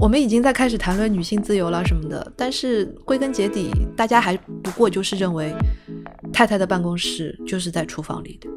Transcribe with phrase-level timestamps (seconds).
[0.00, 5.52] 我们已经在开始谈论女性自由了什么的，但是归根结底，大家还不过就是认为
[6.32, 8.48] 太太的办公室就是在厨房里的。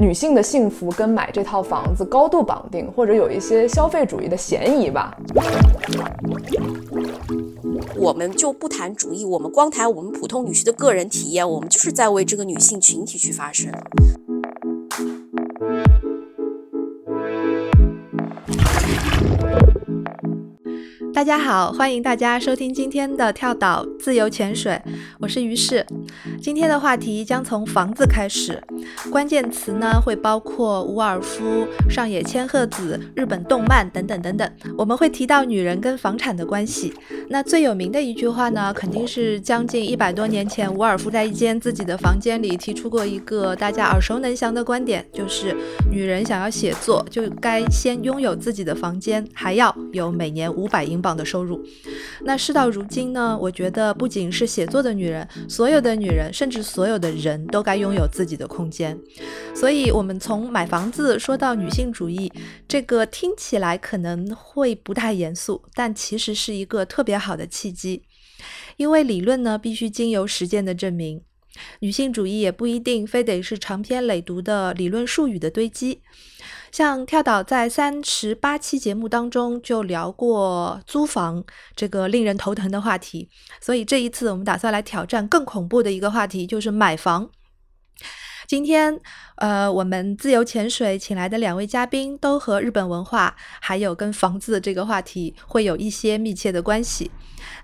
[0.00, 5.16] 女性的幸福跟买这套房子高度绑定，或者有一些消费主义的嫌疑吧。
[7.96, 13.72] 我们就不谈主义，我们光谈我们普通女婿的个人体验，我们就是在为这个女性群体去发声。
[21.18, 24.80] 大家好，欢迎大家收听今天的跳岛自由潜水，
[25.18, 25.84] 我是于适。
[26.40, 28.62] 今天的话题将从房子开始，
[29.10, 34.48] 关键词呢会包括伍尔夫、上野千鹤子、日本动漫等等等等。
[34.76, 36.94] 我们会提到女人跟房产的关系。
[37.28, 45.52] 那最有名的一句话呢，肯定是将近一百多年前，伍尔夫在一间自己的房间里提出过一个大家耳熟能详的观点，就是
[45.90, 51.64] 女人想要写作，就该先拥有自己的房间，还要有每年五百英镑的收入。
[52.22, 58.98] 那事到如今呢，我觉得不仅是写作的女人，所有的女人，甚至所有的人都该拥有自己的空间。
[59.54, 62.32] 所以，我们从买房子说到女性主义，
[62.66, 68.02] 这个听起来可能会不太严肃，但其实是一个特别好的契机。
[68.76, 71.20] 因为理论呢，必须经由实践的证明。
[71.80, 76.00] 女性主义也不一定非得是长篇累牍的理论术语的堆积。
[76.70, 83.28] 像跳岛在三十八期节目当中就聊过租房这个令人头疼的话题，
[83.60, 87.30] 所以这一次我们打算来挑战更恐怖的一个话题，就是买房。
[88.46, 88.98] 今天，
[89.36, 97.10] 呃，我们自由潜水请来的两位嘉宾都和日本文化还有跟房子这个话题会有一些密切的关系。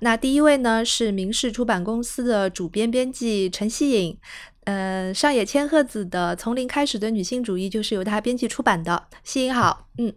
[0.00, 4.19] 那第一位呢是明世出版公司的主编编辑陈希颖，
[4.64, 9.08] 呃，上野千鹤子的《从零开始的女性主义》就是由她编辑出版的。
[9.22, 10.12] 西影好，嗯，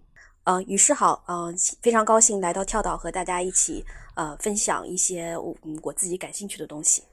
[0.45, 7.03] 呃，于是好，呃，非常高兴来到跳岛和大家一起，呃，分享一些我我自己感兴趣的东西。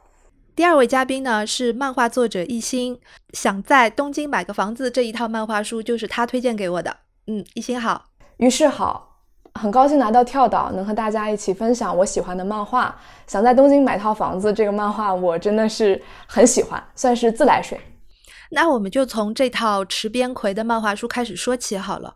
[0.55, 3.01] 第二位嘉宾呢是漫画作者一心，
[3.33, 6.97] 想在东京买个房子这一套漫画书就是他推荐给我的。
[7.27, 8.05] 嗯，一心好，
[8.37, 9.14] 于是好，
[9.61, 12.95] 很高兴拿到跳岛，能和大家一起分享我喜欢的漫画。
[13.27, 17.79] 想在东京买套房子这个漫画，我真的是很喜欢，算是自来水。
[18.51, 22.15] 那我们就从这套池边葵的漫画书开始说起好了。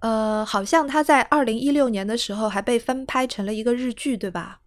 [0.00, 4.60] 呃，好像他在二零一六年的时候还被翻拍成了一个日剧，对吧？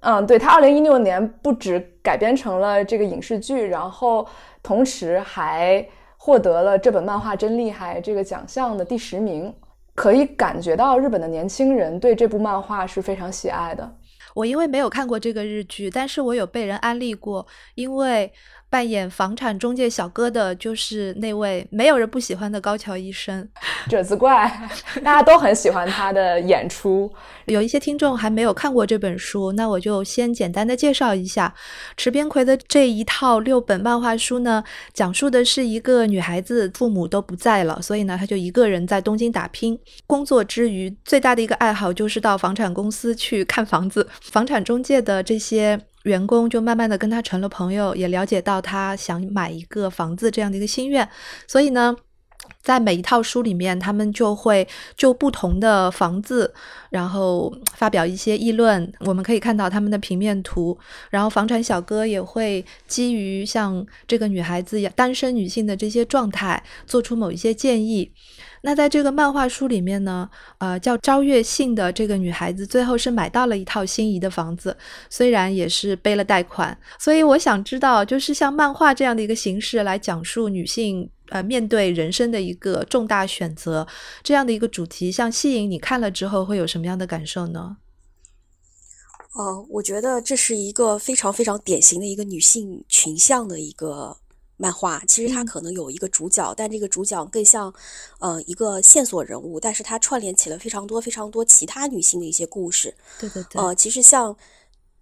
[0.00, 4.26] 嗯，对，他二零一六年不止改编成了这个影视剧，然后
[4.62, 5.86] 同时还
[6.16, 9.54] 获得了这本漫画真厉害这个奖项的第十名，
[9.94, 13.98] 可以感觉到日本的年轻人对这部漫画是非常喜爱的。
[14.34, 18.32] 我因为没有看过这个日剧，但是我有被人安利过，因为。
[18.72, 23.46] 扮演房产中介小哥的就是那位没有人不喜欢的高桥医生，
[23.86, 24.50] 褶子怪，
[25.04, 27.12] 大家都很喜欢他的演出。
[27.44, 31.52] 有一些听众还没有看过这本书，那我就先简单的介绍一下
[31.98, 45.78] 池边葵的这一套六本漫画书呢，讲述的是一个女孩子父母都不在了，所以呢，她就一个人在东京打拼，工作之余最大的一个爱好就是到房产公司去看房子，房产中介的这些。
[46.04, 51.08] 员工就慢慢的跟他成了朋友，也了解到他想买一个房子这样的一个心愿，
[51.46, 51.94] 所以呢，
[52.60, 56.52] 在每一套书里面，他们就会就不同的房子，
[56.90, 58.92] 然后发表一些议论。
[59.00, 60.76] 我们可以看到他们的平面图，
[61.10, 68.12] 然后房产小哥也会基于像这个女孩子单身女性的这些状态，做出某一些建议。
[68.64, 74.76] 那在这个漫画书里面呢，呃，叫朝月信的这个女孩子，最后是买到了一套心仪的房子，
[75.10, 76.78] 虽然也是背了贷款。
[76.98, 83.84] 所以我想知道，就是像漫画这样的一个形式来讲述女性呃面对人生的一个重大选择
[84.22, 87.78] 这样的一个主题，像吸引你看了之后会有什么样的感受呢？
[89.34, 94.16] 呃，我觉得这是一个非常非常典型的一个女性群像的一个。
[94.62, 97.74] 漫画其实它可能有一个主角，但这个主角更像，
[98.20, 102.94] 呃，一个线索人物，但是它串联起了非常多非常多其他女性的一些故事。
[103.18, 103.60] 对对对。
[103.60, 104.36] 呃，其实像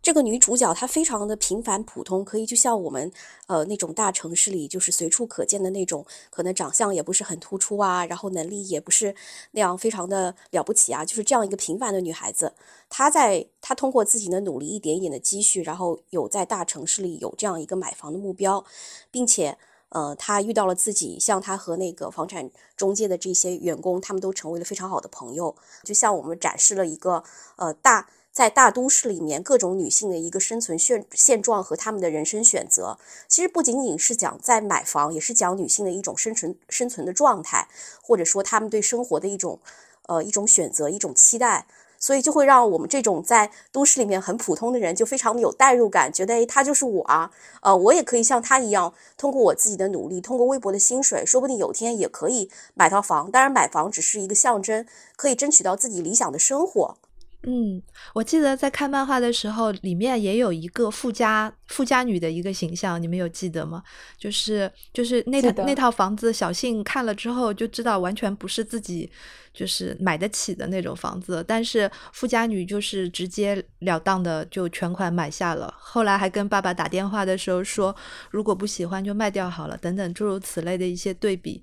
[0.02, 3.12] 这个女主角，她非常的平凡普通，可以就像我们
[3.46, 9.14] 呃那种大城市里就是随处可见的那种，可能长相也不是很突出啊，然后能力也不是
[9.50, 12.54] 那样非常的了不起啊，就是这样一个平凡的女孩子。
[12.88, 18.64] 她在她通过自己的努力，一点一点的积蓄，然后有在大城市里有这样一个买房的目标，
[19.10, 19.58] 并且，
[19.90, 25.54] 呃，她遇到了自己，像她和那个房产中介的这些员工，他们都成为了非常好的朋友。
[25.84, 27.22] 就像我们展示了一个，
[27.56, 32.98] 呃，大在大都市里面各种女性的一个生存现现状和她们的人生选择。
[33.28, 37.68] 其实不仅仅是讲在买房，也是讲女性的一种生存生存的状态，
[38.02, 39.58] 或者说她们对生活的一种
[40.06, 41.66] 呃一种选择、一种期待。
[42.02, 47.30] 所以就会让我们这种在都市里面很普通的人就非常的有代入感，觉得诶，他就是我啊，
[47.60, 53.30] 呃，我也可以像他一样，通过我自己的努力，通过微薄的薪水，说不定有天也可以买套房。
[53.30, 56.96] 当然，买房只是一个象征，可以争取到自己理想的生活。
[57.42, 57.82] 嗯，
[58.12, 63.82] 我记得在看漫画的时候，里面也有一个富家富家女的一个形象，你们有记得吗？
[64.18, 69.10] 就是就是那套那套房子，小信看了之后就知道完全不是自己
[69.54, 77.96] 就是买得起的那种房子，但是富家女就是直截了当的就全款买下了，后来还跟爸爸打电话的时候说，
[78.30, 81.62] 如果不喜欢就卖掉好了，等等诸如此类的一些对比。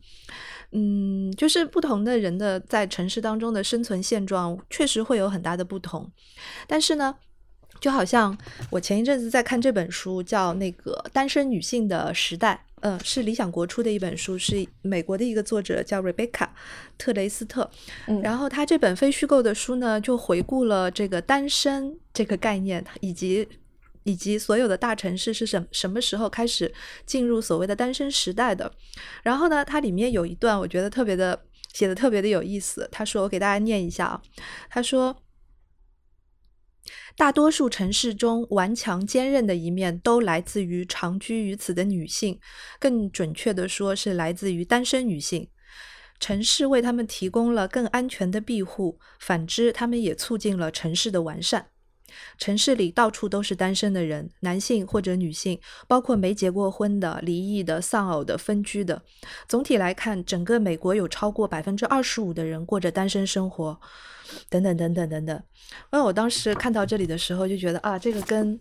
[0.72, 6.12] 嗯，就是不同的人的在城市当中的生存现状，确实会有很大的不同。
[6.68, 7.16] 但是呢，
[7.80, 8.38] 就好像
[8.70, 16.50] 我前一阵子在看这本书，叫《那个单身女性的时代》，嗯，是理想国出的一本书，是美国的一个作者叫 Rebecca
[16.98, 17.70] 特雷斯特。
[18.22, 23.48] 然后他这本非虚构的书呢，就回顾了这个单身这个概念以及。
[24.08, 26.74] 以及所有的大城市是什什么时候开始
[27.06, 28.72] 进入所谓的单身时代的？
[29.22, 32.88] 然后呢，它里面有一段我觉得特别的写的特别的有意思。
[32.90, 34.22] 他说：“我给大家念一下啊。”
[34.72, 35.24] 他说
[37.18, 42.40] ：“大多数城市中顽强坚韧的一面都来自于长居于此的女性，
[42.80, 45.50] 更准确的说是来自于单身女性。
[46.18, 51.72] 城市为他们提供了更安全的庇护，反之，他们也促进了城市的完善。”
[52.38, 59.02] 城市里到处都是单身的人，男性或者女性，包括没结过婚的、离异的、丧偶的、分居的。
[59.48, 63.80] 总体来看，整个美国有超过百分之二十五的人过着单身生活，
[64.50, 65.44] 等等等等等等。
[65.92, 68.60] 因为我当时看到这里的时候，就觉得啊，这个跟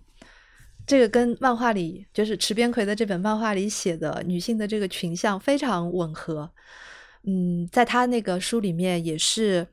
[0.87, 6.51] 这个跟漫画里，就是池边葵的这本漫画里写的女性的这个群像非常吻合。
[7.25, 9.67] 嗯，在他那个书里面也是。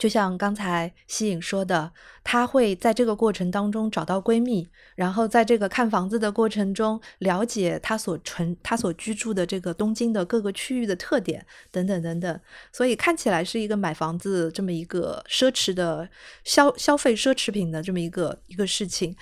[0.00, 1.92] 就像刚才西影说的，
[2.24, 12.40] 她会在这个过程当中找到闺蜜，然后在这个看房子的过程中了解她所存、她所居住的这个东京的各个区域的特点等等等等。
[12.72, 16.08] 所以看起来是一个买房子这么一个奢侈的
[16.44, 19.14] 消消费奢侈品的这么一个一个事情，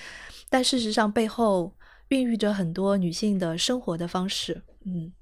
[0.49, 1.75] 但事实上背后
[2.11, 4.63] 孕育着很多女性的生活的方式。
[4.87, 5.13] 嗯。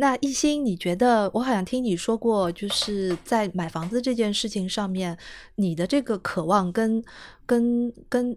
[0.00, 5.18] 那一心，你觉得我好像听你说过，就是在买房子这件事情上面，
[5.56, 7.04] 你的这个渴望跟
[7.44, 8.34] 跟跟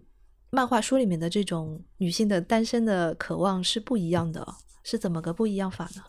[0.49, 4.45] 漫画书里面的这种女性的单身的渴望是不一样的，
[4.83, 6.03] 是怎么个不一样法呢？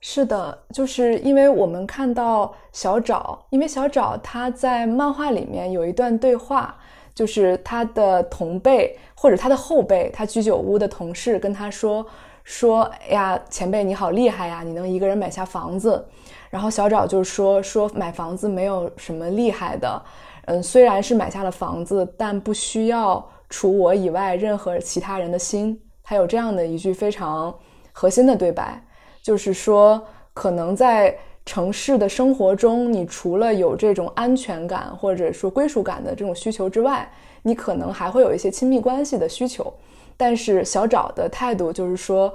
[0.00, 6.76] 是的，就是因为我们看到小找，因为小找他在漫画里面有一段对话，
[7.14, 12.04] 就是他的同辈或者他的后辈，他居酒屋的同事跟他说。
[12.50, 16.04] 说哎呀，前辈你好厉害呀，你能一个人买下房子。
[16.50, 20.02] 然后小找就说说买房子没有什么厉害的，
[20.46, 25.80] 嗯，虽然是买下了房子，但不需要除我以外任何其他人的心。
[26.02, 27.54] 他有这样的一句非常
[27.92, 28.82] 核心的对白，
[29.22, 30.02] 就是说
[30.34, 31.16] 可能在
[31.46, 37.08] 城市的生活中，你除了有这种安全感或者说归属感的这种需求之外，
[37.42, 39.72] 你可能还会有一些亲密关系的需求。
[40.20, 42.30] 但是小找的态度就是说，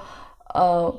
[0.55, 0.91] 呃，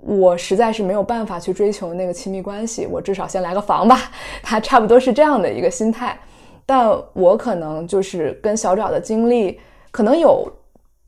[0.00, 4.10] 我实在是没有办法去追求那个亲密关系，我至少先来个房吧。
[4.42, 6.18] 他差不多是这样的一个心态，
[6.66, 9.60] 但我可能就是跟小找的经历
[9.92, 10.52] 可能有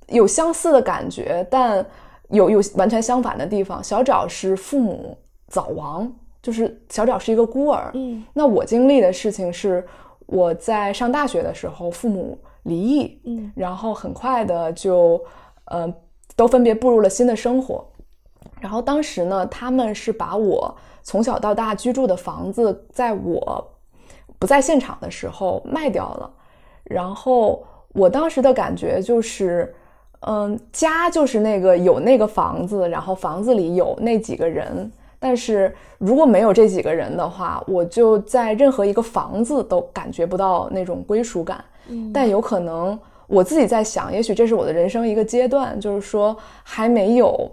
[0.06, 1.84] 有相似的感觉，但
[2.28, 3.82] 有有完全相反的地方。
[3.82, 5.18] 小找是父母
[5.48, 6.08] 早亡，
[6.40, 7.90] 就是小找是一个孤儿。
[7.94, 9.84] 嗯，那我经历的事情是
[10.26, 12.38] 我在上大学的时候，父母。
[12.64, 15.22] 离异，嗯，然后很快的就，
[15.66, 15.92] 呃，
[16.36, 17.84] 都分别步入了新的生活。
[18.60, 23.72] 然后当时呢，他们是把我从小到大居住的房子，在我
[24.38, 26.30] 不在现场的时候卖掉了。
[26.84, 29.74] 然后我当时的感觉就是，
[30.20, 34.90] 嗯，家就是那个有那个房子，然后房子里有那几个人。
[35.18, 41.64] 但是如果没有这几个人的话，我就在任何一个房子都感觉不到那种归属感。
[42.12, 47.50] 但有可能我自己在想，也许这是我的人生一个阶段，就是说还没有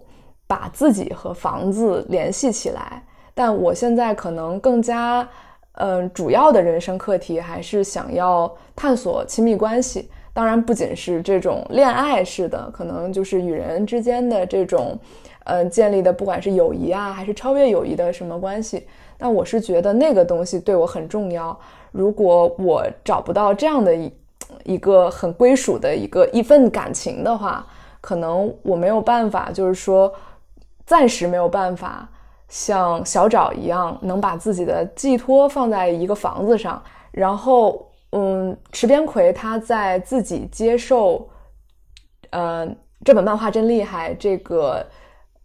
[0.47, 3.03] 把自己和房子联系起来。
[3.33, 5.27] 但我现在可能更加，
[5.73, 10.09] 嗯，主要的人生课题还是想要探索亲密关系。
[10.33, 14.97] 当然，不仅是这种恋爱式的，可能就是与人之间的这种，
[15.45, 18.85] 嗯，建立的，不管是友谊啊，还是超越友谊的什么关系。
[19.17, 21.57] 但我是觉得那个东西对我很重要。
[21.91, 24.09] 如果我找不到这样的一
[24.63, 27.65] 一个很归属的一个一份感情的话，
[28.01, 30.11] 可能我没有办法，就是说
[30.85, 32.07] 暂时没有办法
[32.47, 36.81] 像小找一样，能把自己的寄托放在一个房子上。
[37.11, 41.29] 然后，嗯，池边葵他在自己接受，
[42.31, 42.67] 呃，
[43.03, 44.85] 这本漫画真厉害这个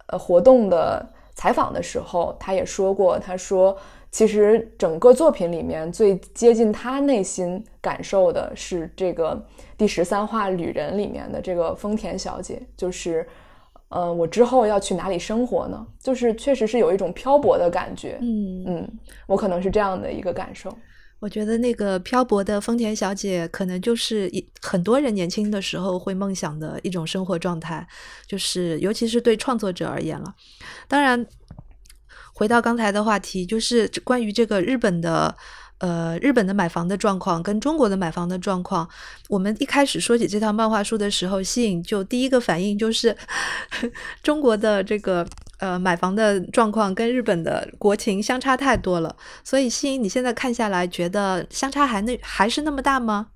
[0.06, 3.76] 呃活动的采访的时候，他也说过，他说。
[4.14, 9.44] 其实整个作品里面最接近他内心感受的是这个
[9.76, 13.26] 第十三话旅人里面的这个丰田小姐，就是，
[13.88, 15.84] 呃，我之后要去哪里生活呢？
[16.00, 18.16] 就是确实是有一种漂泊的感觉。
[18.20, 20.72] 嗯嗯，我可能是这样的一个感受。
[21.18, 27.84] 我觉得那个漂泊的丰田小姐，可能就是一很多人年轻的时候会梦想的一种生活状态，
[28.28, 30.32] 就是尤其是对创作者而言了。
[30.86, 31.26] 当然。
[32.34, 35.34] 回到刚才的话题，就是关于这个日本的，
[35.78, 38.88] 呃，日本的买房的状况跟中国的买房的状况。
[39.28, 43.16] 我们一开始说起这套漫画书的时候，吸引就第一个反应就是
[44.22, 45.26] 中国的这个
[45.58, 49.14] 呃买房的状况跟日本的国情相差太多了。
[49.44, 53.28] 所以，吸引你现在看下来，觉得相差还那还是那么大吗？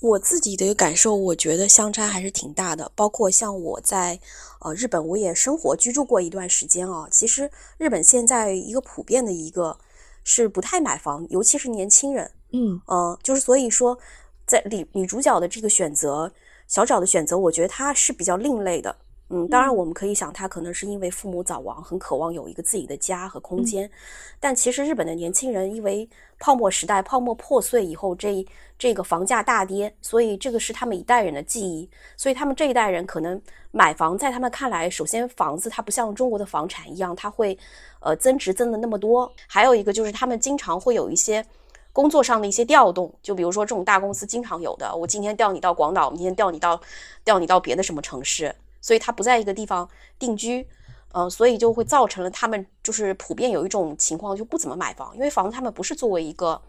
[0.00, 2.92] 我自己的感受，我觉得相差还是挺大的。
[2.94, 4.20] 包括像我在
[4.60, 7.08] 呃日本，我也生活居住过一段时间啊。
[7.10, 9.78] 其实日本现在一个普遍的一个
[10.22, 12.30] 是不太买房，尤其是年轻人。
[12.52, 13.98] 嗯呃，就是所以说，
[14.46, 16.32] 在女女主角的这个选择，
[16.68, 18.96] 小找的选择，我觉得她是比较另类的。
[19.28, 23.90] 嗯，当然我们可以想，他可能是因为父母早亡，很渴望有一个自己的家和空间。
[24.38, 28.46] 但其实日本的年轻人，因为泡沫时代泡沫破碎以后，这
[28.78, 31.90] 这个房价大跌，所以这个是他们一代人的记忆。
[32.16, 33.40] 所以他们这一代人可能
[33.72, 37.58] 买房，在他们看来，首先房子它不像中国的房产一样，它会
[37.98, 39.32] 呃增值增的那么多。
[39.48, 41.44] 还有一个就是他们经常会有一些
[41.92, 46.80] 工作上的一些调动，就比如说这种大公司经常有的，我今天调你到广岛，明天调你到
[47.24, 48.54] 调你到别的什么城市，
[48.86, 50.64] 所以他不在一个地方定居。
[51.12, 56.60] 嗯，所以就会造成了他们就是普遍有一种情况，就不怎么买房，因为房子他们不是作为一个，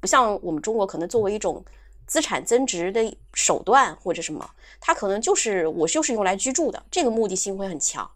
[0.00, 1.62] 不像我们中国可能作为一种
[2.06, 4.48] 资产增值的手段或者什么，
[4.80, 8.10] 他可能就是我就是用来居住的，这个目的性会很强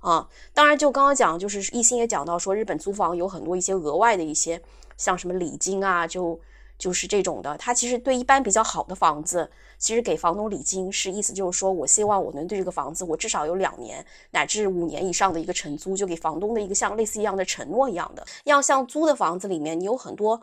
[0.00, 0.26] 啊。
[0.54, 4.62] 当然，就刚刚讲，就是一心也讲到说，日本租房有很多一些额外的一些，
[4.96, 6.40] 像什么礼金啊，就
[6.78, 9.50] 就是这种的，他其实对一般比较好的房子。
[9.78, 18.26] 其实给房东礼金是意思就是说，我希望我能对这个房子，我至少有两年乃至五年以上的一个承租，就给房东的一个像类似一样的承诺一样的。
[18.44, 20.40] 要像租的房子里面，你有很多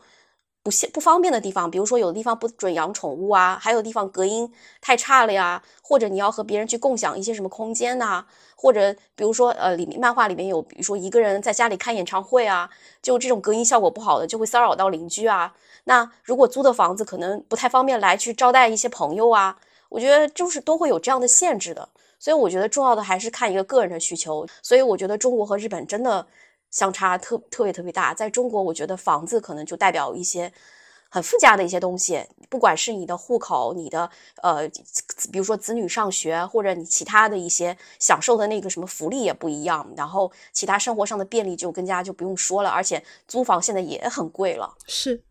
[0.64, 8.24] 不不方便的地方，比如说有的地方不准养宠物啊，还有地方隔音太差了呀，或者你要和别人去共享一些什么空间呐，
[8.56, 12.70] 或者比如说呃里面漫画里面有，比如说一个人在家里开演唱会啊，
[13.02, 15.54] 就这种隔音效果不好的，就会骚扰到邻居啊。
[15.84, 19.58] 那如果租的房子可能不太方便来去招待一些朋友啊，
[19.90, 21.86] 我觉得就是都会有这样的限制的，
[22.18, 24.46] 所以我觉得重要的还是看一个个人的需求。
[24.62, 26.26] 所以我觉得中国和日本真的
[26.74, 28.12] 相差特特别特别大。
[28.12, 30.52] 在中国，我觉得房子可能就代表一些
[31.08, 34.10] 很附加的一些东西，不管是你的户口、你的
[34.42, 34.68] 呃，
[35.30, 42.70] 比如说子女上学，或者你其他的一些享受的那个什么福利也不一样，然后其他生活上的便利就更加就不用说了。
[42.70, 45.22] 而且租房现在也很贵了，是。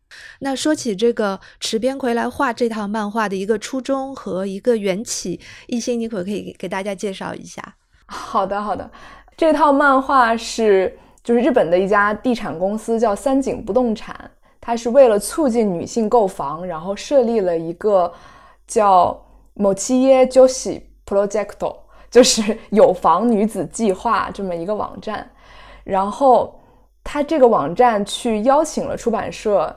[0.41, 7.75] 那说起这个池边葵来画这套漫画的一个初衷和一个缘起，艺兴，你可不可以给大家介绍一下？
[8.05, 8.89] 好的，好的。
[9.35, 18.11] 这套漫画是就是日本的一家地产公司叫三井不动产，它是为了促进女性购房，然后设立了一个
[18.67, 19.19] 叫
[19.53, 21.75] 某企业 Joshi Project，
[22.11, 25.29] 就是有房女子计划这么一个网站。
[25.83, 26.59] 然后
[27.03, 29.75] 它这个网站去邀请了出版社。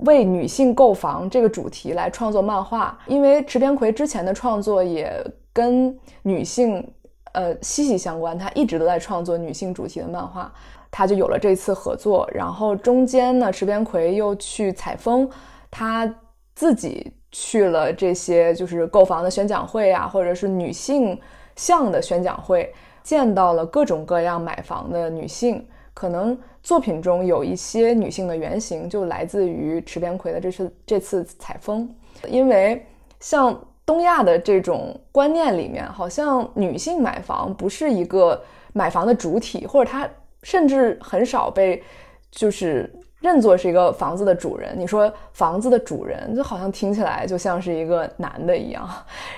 [0.00, 5.10] 为女性购房这个主题来创作漫画，因为池边葵之前的创作也
[5.54, 6.86] 跟女性
[7.32, 10.52] 呃息息相关，他一直都在创作女性主题的漫画，
[10.96, 12.26] 他就有了这次合作。
[12.32, 15.28] 然后中间呢，池边葵又去采风，
[15.70, 16.10] 他
[16.54, 21.20] 自己去了这些就是购房的宣讲会啊，或者是女性
[21.54, 22.72] 向的宣讲会，
[23.02, 26.38] 见到了各种各样买房的女性，可能。
[26.62, 31.88] 作品中有一些女性的原型，就来自于池边葵的这次这次采风。
[32.26, 32.84] 因为
[33.20, 40.08] 像东亚的这种观念里面，好像女性买房不是一个买房的主体，或者她
[40.46, 41.82] 甚至很少被
[42.30, 42.88] 就是
[43.20, 44.76] 认作是一个房子的主人。
[44.78, 48.88] 你说房子的主人，就好像听起来就像是一个男的一样。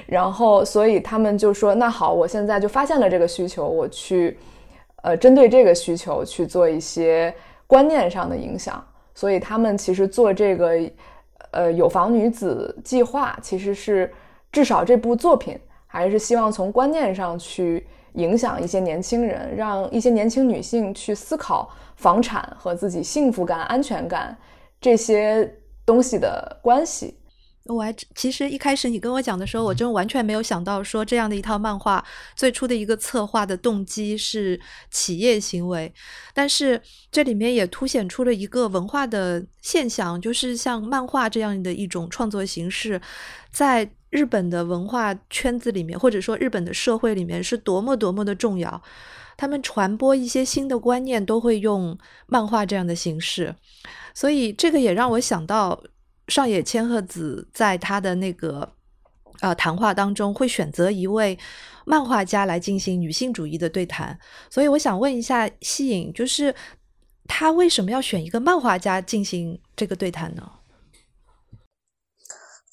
[0.04, 4.38] 然后，所以他们就说：“那好，我现在就发现了这个需求，我去。”
[5.02, 7.32] 呃，针对这个需求去做一些
[7.68, 8.84] 观念上的影响，
[9.14, 10.72] 所以他们其实做这个
[11.52, 14.12] 呃有房女子计划，其实是
[14.50, 17.86] 至少这部作品还是希望从观念上去
[18.18, 24.36] 影响一些年轻人，让一些年轻女性去思考房产和自己幸福感、安全感
[24.80, 27.14] 这些东西的关系。
[27.66, 32.02] 我还其实一开始你跟我讲的时候，我真完全没有想到说这样的一套漫画
[32.34, 34.58] 最初的一个策划的动机是
[34.90, 35.92] 企业行为，
[36.32, 36.80] 但是
[37.12, 42.98] 这里面也凸显出了一个文化的现象，就是像漫画这样的一种创作形式，
[43.52, 48.82] 在日本的文化圈子里面，或者说日本的社会里面是多么多么的重要，
[49.36, 53.54] 他们传播一些新的观念都会用漫画这样的形式，
[54.14, 55.82] 所以这个也让我想到。
[56.28, 58.70] 上野千鹤子在他的那个
[59.40, 61.38] 呃谈话当中，会选择一位
[61.86, 64.18] 漫画家来进行女性主义的对谈。
[64.50, 66.54] 所以我想问一下西影，就是
[67.26, 70.46] 他为什么要选一个漫画家进行这个对谈呢？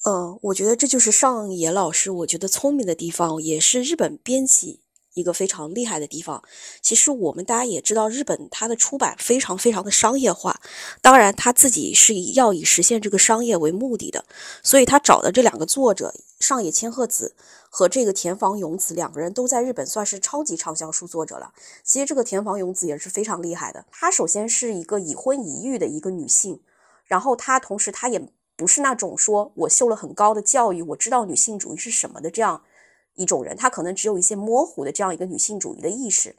[0.06, 4.80] 呃，我觉得这就是上野老师我觉得聪明的地方，也是日本编辑。
[5.14, 6.44] 一个非常厉害的地方，
[6.82, 10.60] 其实我们大家也知道，日本它的出版非常非常的商业化，
[11.00, 14.26] 当然他自己是以要以实现这个商业为目的的，
[14.62, 17.34] 所以他找的这两个作者上野千鹤子
[17.70, 21.54] 和这个田房勇子两个人都在日本算是超级畅销书作者了。
[21.82, 26.60] 其实这个田房勇子也是非常厉害的，她首先是一个已婚已育的一个女性，
[27.06, 32.62] 然后她同时她也不是那种说我受了很高的教育，我知道女性主义是什么的这样。
[33.18, 36.36] 一种人，他可能只有一些模糊的这样一个女性主义的意识。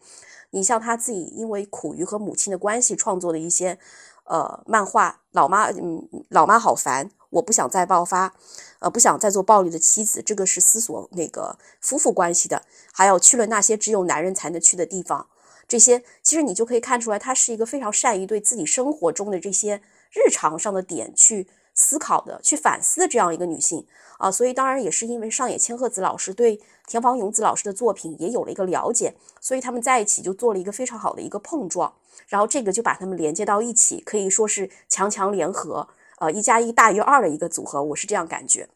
[0.52, 3.80] 你像他自己，因为苦于和母亲的关系创作的一些
[4.26, 8.36] 呃漫画，《老妈》嗯，《老妈好烦》，我不想再爆发，
[8.78, 12.62] 呃，不想再做暴力的妻子，这个是思索那个夫妇关系的。
[12.94, 15.28] 还有去了那些只有男人才能去的地方，
[15.68, 19.82] 这些其实你就可以看出来，她是一个非常善于对自己生活中的这些
[20.12, 21.48] 日常上的点去
[21.78, 23.88] 思考的、去反思的这样一个女性。
[24.18, 31.94] 啊，所以当然也是因为上野千鹤子老师对田房勇子老师的作品也有了一个了解，所以他们在一起就做了一个非常好的一个碰撞，
[32.28, 35.88] 然后这个就把他们连接到一起，可以说是强强联合，
[36.18, 38.68] 呃，一加一大于二的一个组合，我是这样感觉。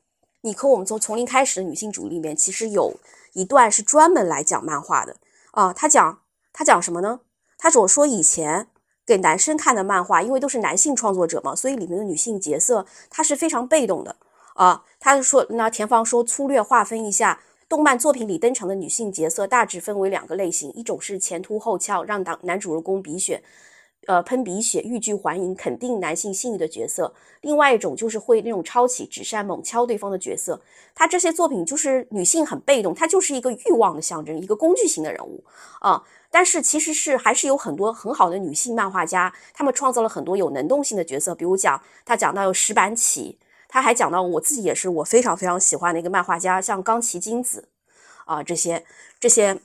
[0.42, 2.94] 你和我们从从零开始的女性主义里面，其实有
[3.34, 5.16] 一段是专门来讲漫画的
[5.54, 6.22] 啊，他讲
[6.54, 7.22] 他讲什么呢？
[7.58, 8.68] 他总说以前
[9.06, 14.16] 给男生看的漫画，因为都是男性创作者嘛，所以里面的女性角色她是非常被动的。
[14.54, 23.42] 啊，他就说，那田芳说，粗略划分一下，动漫作品里登场的女性角色大致分为两个类型，一种是前凸后翘，让男男主人公鼻血，
[24.08, 30.60] 呃，喷鼻血，欲拒还迎，肯定男性性欲的角色；另外一种就是会那种抄起纸扇猛敲对方的角色。
[30.96, 35.44] 他这些作品就是女性很被动，她就是一个欲望的象征，一个工具型的人物
[35.80, 36.04] 啊。
[36.32, 43.38] 但是其实是还是有很多很好的女性漫画家，她们创造了很多有能动性的角色，比如讲他讲到有石板起。
[43.74, 47.70] 他还讲到，我自己也是我非常非常喜欢的一个漫画家，像冈崎金子，
[48.26, 48.84] 啊，这些
[49.18, 49.58] 这些，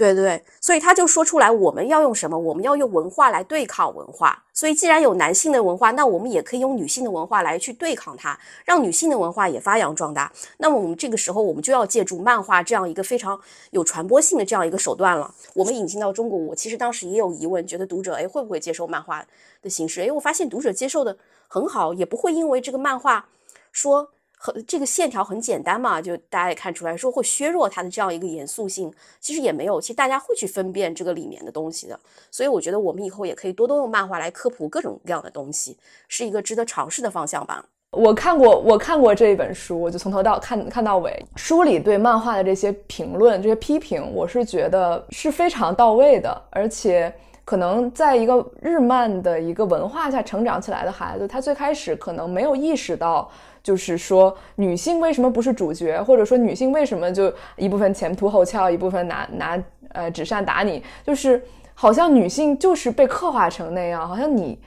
[0.00, 2.38] 对对，所以他就说出来，我们要用什么？
[2.38, 4.42] 我们要用文化来对抗文化。
[4.54, 10.32] 所以既然有男性的文化，那我们也可以用女性的文化来去对抗它，让女性的文化也发扬壮大。
[10.56, 13.38] 那么我们这个时候，我们就要借助漫画这样一个非常
[13.72, 15.34] 有传播性的这样一个手段了。
[15.52, 19.22] 我们引进到中国，我其实当时也有疑问，觉得读者哎会不会接受漫画
[19.60, 20.00] 的形式？
[20.00, 21.14] 哎，我发现读者接受的。
[21.52, 23.26] 很好，也不会因为这个漫画
[23.72, 24.08] 说
[24.42, 28.90] 很这个线条很简单嘛，就大家也看出来说会削弱它的这样一个严肃性。
[29.20, 32.00] 其实也没有，其实大家会去分辨这个里面的东西的。
[32.30, 35.76] 所以我觉得我们以后也可以多多用漫画来科普各种各样的东西，
[36.08, 37.62] 是一个值得尝试的方向吧。
[37.90, 41.22] 我看过，我看过这一本书，我就从头到看看到尾。
[41.36, 47.14] 书里对漫画的这些评论、这些批评，我是觉得是非常到位的，而且。
[47.42, 53.28] 可能在一个日漫的一个文化下成长起来的孩子，他最开始可能没有意识到，
[53.62, 61.42] 就是说女性为什么不是主角，或者说女性为什么就一部分前凸后翘，一部分拿拿呃纸扇打你，就是
[61.74, 64.58] 好像女性就是被刻画成那样，好像你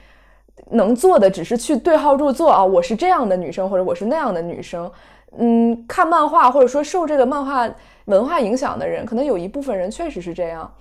[0.70, 4.90] 能做的只是去对号入座啊，我是这样的女生，或者我是那样的女生。
[5.36, 7.68] 嗯，看漫画或者说受这个漫画
[8.04, 10.72] 文化影响的人，可能有一部分人确实是这样。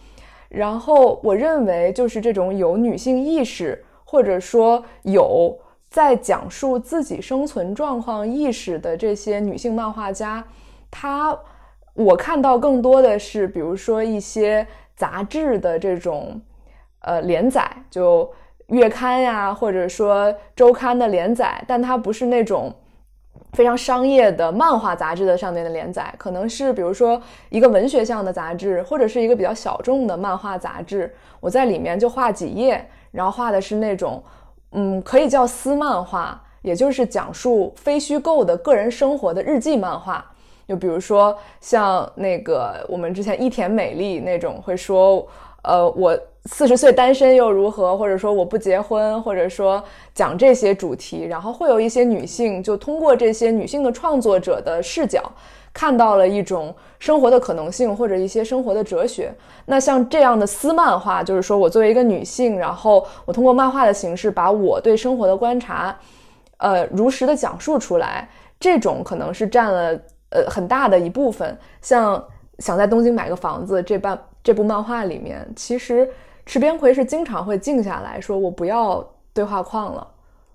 [0.48, 5.58] 然后我认为，就是这种有女性意识，或者说有
[5.94, 10.44] 在讲述自己生存状况意识的这些女性漫画家，
[10.90, 11.38] 她
[11.94, 16.42] 我看到更多的是，比如说一些杂志的这种
[17.02, 18.28] 呃连载，就
[18.70, 22.74] 月刊呀，或者说周刊的连载，但它不是那种。
[23.54, 31.14] 非常商业的漫画杂志的上面的连载，可能是比如说一个文学向的杂志，或者是一个比较小众的漫画杂志。
[31.40, 34.24] 我在里面就画几页，然后画的是那种，
[34.74, 40.24] 嗯，可以叫私漫画，也就是讲述非虚构的个人生活的日记漫画。
[40.68, 45.28] 就比如说像那个我们之前伊田美丽那种会说，
[45.62, 49.84] 呃，我四十岁单身又如何，或者说我不结婚，或者说
[50.14, 55.22] 讲这些主题，然后会有一些女性就通过这些女性的创作者的视角，
[55.74, 59.34] 看到了一种生活的可能性或者一些生活的哲学。
[59.66, 65.98] 那像这样的私漫画，就是说我作为一个女性，然后我通过漫画的形式把我对生活的观察，
[66.58, 70.00] 呃，如实的讲述出来，这种可能是占了。
[70.36, 72.20] 呃，很大的一部分，像
[72.58, 76.10] 想在东京买个房子这半这部漫画里面，其实
[76.44, 80.08] 池边葵是经常会静下来说：“我不要对话框了，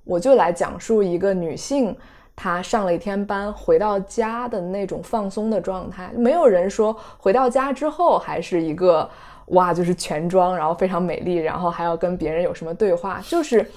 [0.03, 1.97] 我就来讲述一个女性
[2.39, 6.09] 她上了一天班回到家的那种放松的状态。
[6.15, 9.11] 没有人说回到家之后还是一个
[9.47, 13.69] 哇，就是全妆，然后非常美丽，然后还要跟别人有什么对话，就是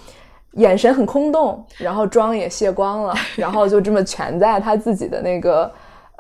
[0.52, 5.70] 眼神很空洞，然后妆也卸光了， 然后就这么全在她自己的那个。”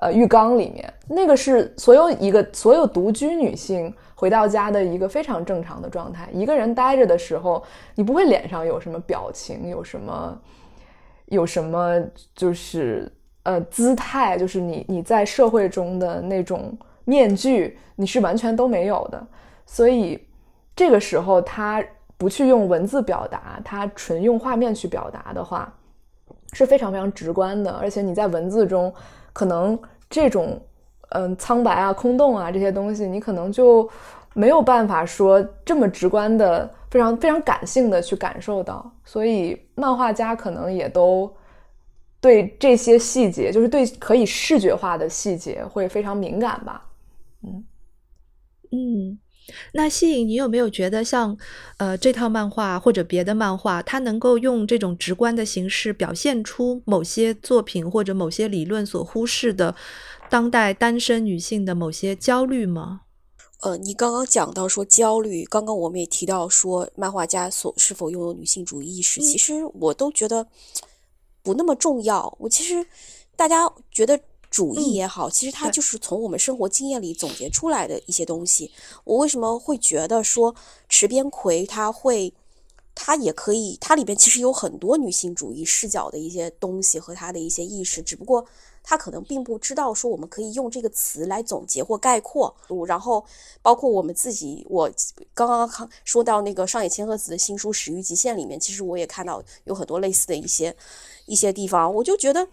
[0.01, 6.27] 呃，浴缸里面那个是所有一个所有独居女性回到家的一个非常正常的状态。
[6.33, 10.35] 一个人待着的时候，你不会脸上有什么表情，有什么
[11.31, 11.99] 有什么
[12.35, 13.11] 就是
[13.43, 19.27] 呃姿态，就是你你在社会中的那种面具，你是完全都没有的。
[19.65, 20.23] 所以
[20.75, 21.83] 这个时候，他
[22.17, 25.73] 不去用文字表达，他纯用画面去表达的话，
[26.53, 27.71] 是非常非常直观的。
[27.71, 28.93] 而且你在文字中。
[29.33, 30.59] 可能这种，
[31.11, 33.89] 嗯，苍白啊、空洞啊这些东西，你可能就
[34.33, 38.91] 没有办法说这么直观的、非常非常感性的去感受到。
[39.03, 41.31] 所以，漫画家可能也都
[42.19, 46.89] 对这些细节，就是对可以视觉化的细节会非常敏感吧。
[47.43, 47.63] 嗯
[48.71, 49.19] 嗯。
[49.73, 51.35] 那吸引你有没有觉得像，
[51.77, 59.75] 呃，这套漫画或者别的漫画，它能够用这种直观的形式表现出某些作品或者某些理论所忽视的
[60.29, 63.01] 当代单身女性的某些焦虑吗？
[63.61, 70.45] 呃，你刚刚讲到说焦虑，刚刚我们也提到说漫画家所是否拥有女性主义意识，其实我都觉得
[71.41, 72.35] 不那么重要。
[72.39, 72.85] 我其实
[73.35, 74.19] 大家觉得。
[74.51, 78.69] 主义也好，其实它就是从我们生活经验里总结出来的一些东西。
[79.05, 80.53] 我为什么会觉得说
[80.89, 82.33] 池边葵他会，
[82.93, 88.45] 他也可以，它里边其实有很多女性主义视角的一些东西和他的一些意识，只不过
[88.83, 92.55] 他可能并不知道说我们可以用这个词来总结或概括。
[92.87, 93.23] 然后
[93.61, 94.91] 包括我们自己，我
[95.33, 100.75] 刚刚说到那个上野千鹤子的新书《始于极限》里面，其实我也看到有很多类似的一些
[101.25, 102.47] 一些地方，我就觉得。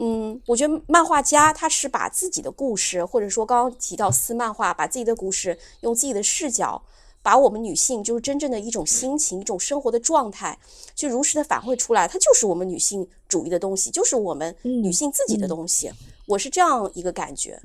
[0.00, 6.80] 嗯，我觉得漫画家他是把自己的故事，或者说刚刚提到撕漫画，把自己的故事用自己的视角，
[7.28, 10.58] 把我们女性就是真正的一种心情、一种生活的状态，
[10.94, 15.92] 去如实的反馈出来，它就是我们女性主义的东西，就是我们女性自己的东西。
[16.24, 17.60] 我是这样一个感觉，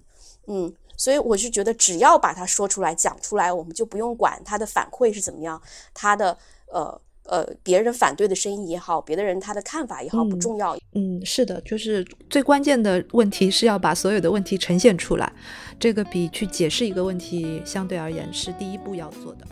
[0.48, 5.62] 嗯，所以我是觉得只要把它说出来、讲出来，我们就不用管它的反馈是怎么样，
[5.94, 7.00] 它的呃。
[7.26, 10.78] 呃，别人反对的声音也好，别的人他的看法也好，不重要。
[10.94, 15.32] 嗯，是的，就是最关键的问题是要把所有的问题呈现出来，
[15.80, 19.48] 这个比去解释一个问题相对而言是第一步要做的。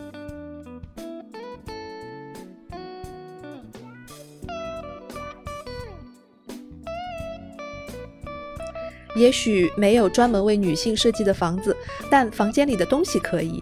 [9.15, 11.75] 也许没有专门为女性设计的房子，
[12.09, 13.59] 但房间里的东西可以。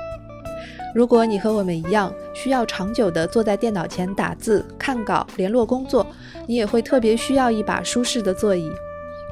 [0.95, 6.05] 如果你和我们一样需要长久地坐在电脑前打字、看稿、联络工作，
[6.47, 8.71] 你也会特别需要一把舒适的座椅。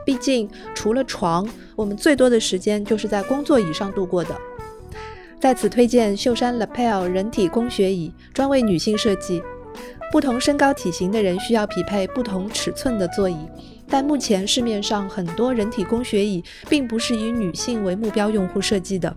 [0.06, 4.36] 毕竟，除了床，我们最多的时间就是在工作椅上度过的。
[5.39, 9.41] 在此推荐秀山 Lapel 人体工学椅，专为女性设计。
[10.12, 13.38] 不同身高体型的人需要匹配不同尺寸的座椅，
[13.89, 19.13] 但目前市面上很多人体工学椅并不是以女性为目标用户设计的。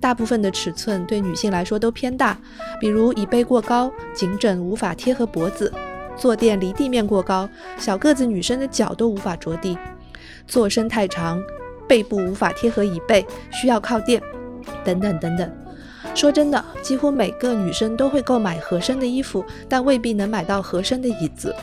[0.00, 2.38] 大部分的尺寸对女性来说都偏大，
[2.80, 5.70] 比如椅背过高、颈枕无法贴合脖子；
[6.16, 9.76] 坐垫离地面过高，小个子女生的脚都无法着地；
[10.46, 11.42] 坐身太长，
[11.88, 14.22] 背部无法贴合椅背，需要靠垫，
[14.84, 15.50] 等等等等。
[16.14, 21.54] 说真的，几乎每个女生都会购买合身的衣服，但未必能买到合身的椅子。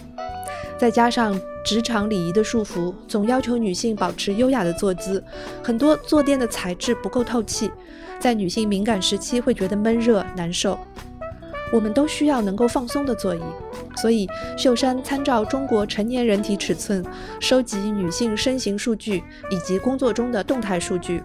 [0.83, 5.23] 再加上职场礼仪的束缚，总要求女性保持优雅的坐姿，
[5.63, 7.71] 很多坐垫的材质不够透气。
[8.19, 10.77] 在女性敏感时期会觉得闷热难受，
[11.71, 13.39] 我们都需要能够放松的座椅，
[13.95, 17.01] 所以秀山参照中国成年人体尺寸，
[17.39, 21.23] 收集女性身形数据以及工作中的动态数据，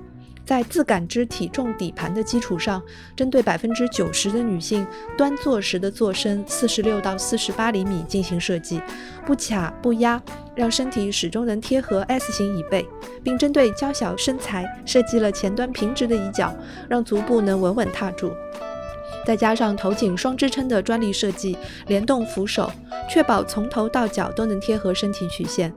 [0.48, 2.82] 在自感知体重底盘的基础上，
[3.14, 8.80] 针对百分之九十的女性端坐时的坐身四十六到四十八厘米进行设计，
[9.26, 10.18] 不卡不压，
[10.54, 12.88] 让身体始终能贴合 S 型椅背，
[13.22, 16.56] 并针对娇小身材设计了前端平直的椅脚，
[16.88, 18.32] 让足部能稳稳踏住。
[19.26, 21.58] 再加上头颈双支撑的专利设计，
[21.88, 22.72] 联动扶手，
[23.10, 25.70] 确保从头到脚都能贴合身体曲线。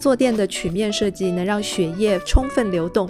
[0.00, 3.08] 坐垫的曲面设计能让血液充分流动。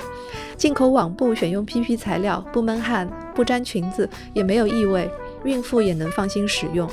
[0.56, 5.08] 进口网布选用 PP 材料，不闷汗，不粘裙子，也没有异味，
[5.44, 6.90] 孕妇也能放心使用。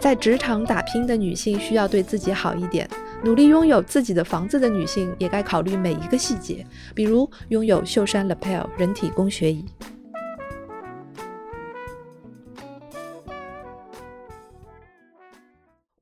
[0.00, 2.88] 在职场打拼的女性需要对自己好一点，
[3.22, 9.64] 努力拥有自己的房子的女性也该考虑每一个细节，比如拥有秀山 Lapel 人体工学椅。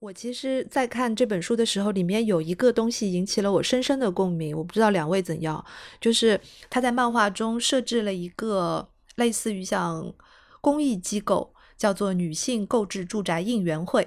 [0.05, 4.55] 我其实，在看这本书的时候，里面有一个东西引起了我深深的共鸣。
[4.55, 5.65] 我不知道两位怎样，
[5.99, 6.39] 就是
[6.69, 10.13] 他在漫画中设置了一个类似于像
[10.61, 14.07] 公益机构，叫做女性购置住宅应援会。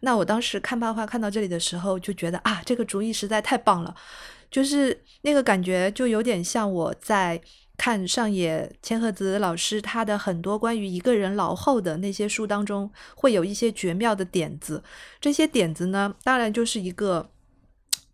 [0.00, 3.94] 那我当时看漫画看到这里的时候，就觉得啊，这个主意实在太棒了，
[4.50, 7.40] 就是那个感觉就有点像我在。
[7.78, 14.82] 看上野千鹤子老师他的很多关于一个人老后的那些书当中，会有一些绝妙的点子。
[15.20, 17.30] 这些点子呢，当然就是一个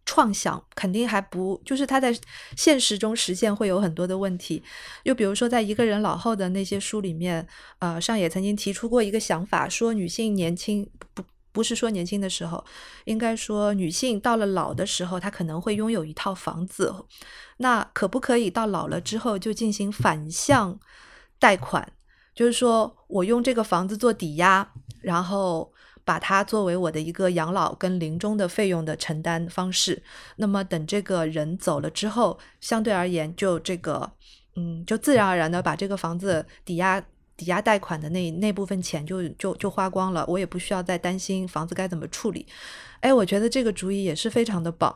[0.05, 2.15] 创想，肯定还不就是他在
[2.57, 4.63] 现实中实现会有很多的问题。
[5.03, 7.49] 又比如说，在一个人老后的那些书里面，
[7.79, 11.25] 呃，上野曾经提出过一个想法，说女性年轻不。
[11.55, 12.63] 不是说年轻的时候，
[13.05, 16.93] 应该说女性到了老的时候，她可能会拥有一套房子。
[17.59, 20.81] 那可不可以到老了之后就进行反向
[21.39, 21.93] 贷款？
[22.35, 24.69] 就是说我用这个房子做抵押，
[25.01, 25.73] 然后
[26.05, 30.03] 把它作为我的一个养老跟临终的费用的承担方式。
[30.35, 34.11] 那么等这个人走了之后，相对而言就这个，
[34.57, 37.01] 嗯，就自然而然的把这个房子抵押。
[37.37, 42.47] 抵押贷款的那那部分钱就就就花光了，我也不需要再担心房子该怎么处理。
[43.01, 44.95] 哎，我觉得这个主意也是非常的棒。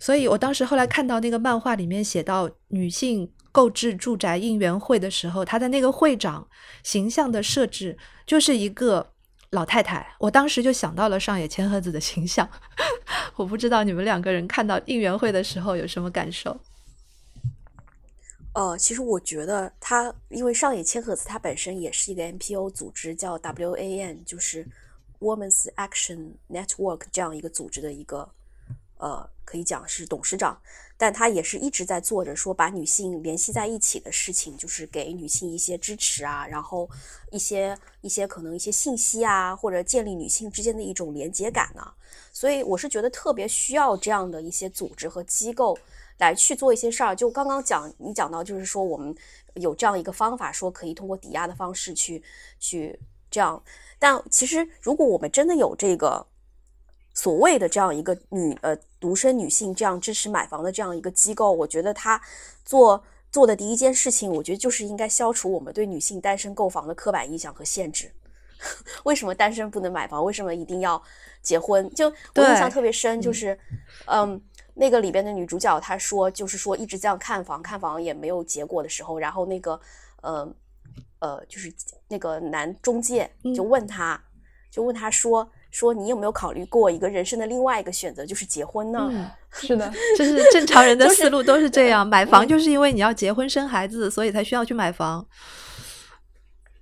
[0.00, 6.46] 所以我当时后来看到那个漫画里面写到女性购置住宅应援会的时候，她的那个会长
[6.84, 7.96] 形象的设置
[8.26, 9.12] 就是一个
[9.50, 12.48] 老太太，我当时就想到了上野千鹤子的形象。
[13.34, 16.60] 我不知道你们两个人看到应援会的时候有什么感受？
[18.58, 24.66] 呃，其实我觉得它，因为上野千鹤子它本身也是一个 NPO 组织，叫 WAN，就是
[25.20, 28.28] Women's Action Network 这样一个组织的一个，
[28.96, 30.60] 呃，可以讲是董事长，
[30.96, 36.90] 但他也是一直在做着说把女性联系在一起的事情，就是给女性一些支持啊，然后
[37.30, 41.92] 一些一些可能一些信息啊，或者建立女性之间的一种连接感呢。
[42.32, 45.78] 所以我是觉得特别需要这样的一些组织和机构。
[46.18, 49.14] 来去做一些事儿，就刚刚讲你讲到，就是说我们
[49.54, 52.22] 有这样一个方法，说可以通过抵押的方式去
[52.58, 52.98] 去
[53.30, 53.62] 这样。
[54.00, 56.26] 但其实，如果我们真的有这个
[57.14, 62.20] 所谓的这样一个女呃独身女性这样支持买房的这样一个机构，我觉得她
[62.64, 68.12] 做做的第一件事情，我觉得就是应该消除我们对女性单身购房的刻板印象和限制。
[69.04, 70.24] 为什么单身不能买房？
[70.24, 71.00] 为什么一定要
[71.42, 71.88] 结婚？
[71.94, 73.56] 就我印象特别深，就是
[74.06, 74.42] 嗯。
[74.80, 79.80] 那个里边的女主角她说，就是说一直这样看房，看房也没有结果的时候，然后那个，
[80.22, 80.48] 呃，
[81.18, 81.72] 呃，就是
[82.06, 84.22] 那个男中介就问她，
[84.70, 89.32] 就问她说，说你有没有考虑过一个人生的另外一个选择，就是结婚呢？
[89.50, 95.26] 是的， 就是正常人的思路都是这样，买房就是因为你要结婚生孩子，所以才需要去买房。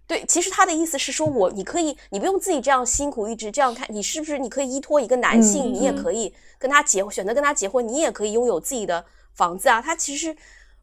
[0.06, 9.82] 对，其实他的意思是说，我你可以，你不用自己这样辛苦，一直这样看，你是不是你可以依托一个男性，你也可以跟他结，选择跟他结婚，你也可以拥有自己的房子啊。
[9.82, 10.36] 他其实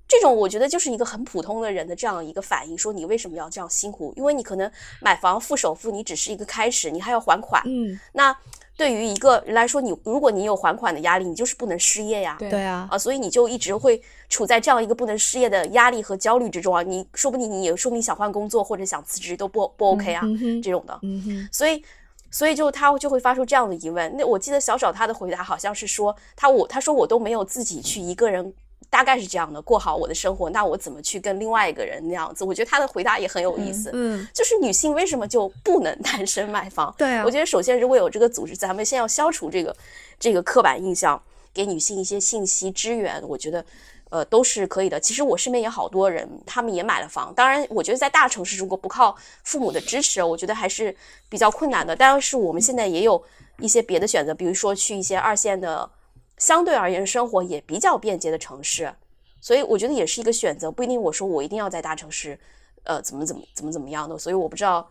[0.07, 4.13] 这种，我觉得就是一个很普通的人的这样一个反应，说你为什么要这样辛苦？
[4.17, 4.69] 因为你可能
[5.01, 7.62] 买房付首付，你只是一个开始，你还要还款。
[7.65, 8.36] 嗯，那。
[8.75, 12.36] 对于一个人来说，你如果你有还款的压力，你就是不能失业呀。
[12.39, 16.81] 对啊，啊，所以你就一直会处在这样一个不能失业的压力和焦虑之中啊。
[16.81, 20.23] 你说不定你也说不定想换工作或者想辞职都不不 OK 啊，
[20.63, 20.99] 这种的。
[21.03, 21.83] 嗯哼，所以，
[22.31, 24.15] 所以就他就会发出这样的疑问。
[24.17, 28.53] 那我记得小找他的回答好像是说，他我他说我都没有自己去一个人。
[28.93, 32.43] 大概是这样的，过好我的生活，那我怎么去跟另外一个人那样子？
[32.43, 33.89] 我觉得他的回答也很有意思。
[33.91, 36.93] 嗯，就是女性为什么就不能 单身买房？
[36.95, 39.75] 对啊，我觉得首先如果有这个组织，咱们先要消除这个
[40.19, 41.19] 这个刻板印象，
[41.51, 43.65] 给女性一些信息支援，我觉得
[44.12, 44.99] 呃都是可以的。
[44.99, 47.34] 其实我身边也好多人，他们也买了房。
[47.34, 50.95] 当然，我觉得在大城市如果不靠父母的支持，我觉得还是
[51.29, 51.95] 比较困难的。
[51.95, 53.23] 但是我们现在也有
[53.58, 55.89] 一些别的选择，比如说去一些二线的。
[56.37, 58.93] 相对而言，生活也比较便捷的城市，
[59.39, 62.39] 所以我觉得也是一个选择，不一定我说我一定要在大城市，
[62.83, 64.17] 呃，怎么怎么怎么怎么样的。
[64.17, 64.89] 所以我不知道，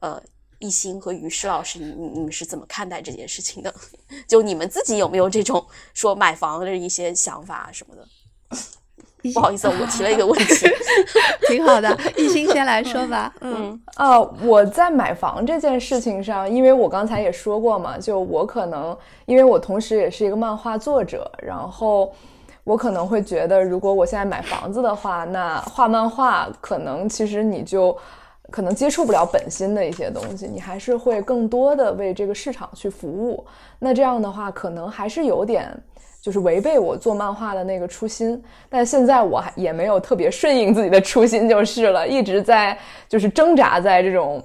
[0.00, 0.22] 呃，
[0.58, 3.74] 艺兴和于适老师，你你你们是怎么看待这件事情的？
[4.28, 8.06] 就你们自己有没有这种说买房的一些想法什么的？
[9.34, 10.66] 不好意思，我提了一个问题，
[11.48, 11.96] 挺好的。
[12.16, 13.32] 艺兴先来说吧。
[13.40, 22.12] 嗯啊，我在买房这件事情上，因为我刚才也说过嘛，就我可能，因为我同时也是一个漫画作者，然后
[22.64, 27.96] 我可能会觉得，如果我现在买房子的话，那画漫画可能其实你就
[28.50, 33.44] 可能接触不了本心的一些东西，你还是会更多的为这个市场去服务。
[33.78, 35.70] 那这样的话，可能还是有点。
[36.20, 42.76] 就是违背我做漫画的那个初心，但现在我还也没有特别顺应自己的初心就是了，一直在
[43.08, 44.42] 就是挣扎在这种，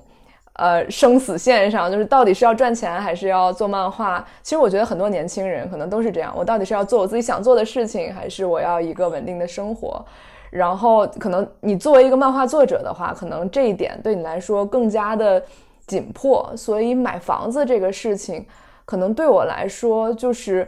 [0.54, 4.26] 呃生死线上，就是到底是要赚钱还是要做漫画？
[4.42, 10.02] 其实我觉得很多年轻人可能都是这样，我到底是要做我自己想做的事情，还是我要一个稳定的生活？
[10.50, 15.44] 然后可能你作为一个漫画作者的话，可能这一点对你来说更加的
[15.86, 18.46] 紧迫，所以买房子这个事情，
[18.86, 20.66] 可能对我来说就是。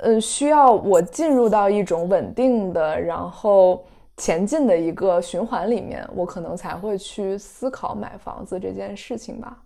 [0.00, 3.82] 呃，需要我进入到一种稳定的，然后
[4.16, 9.56] 前进的一个循环里面，我可能才会去思考买房子这件事情吧。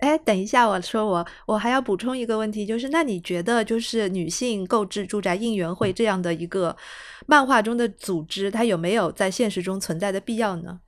[0.00, 6.76] 哎，等一下，我说我我还要补充一个问题，就是那你觉得就是女性购置住宅应援会这样的一个
[7.26, 10.80] 漫画中的组织，它有没有在现实中存在的必要呢？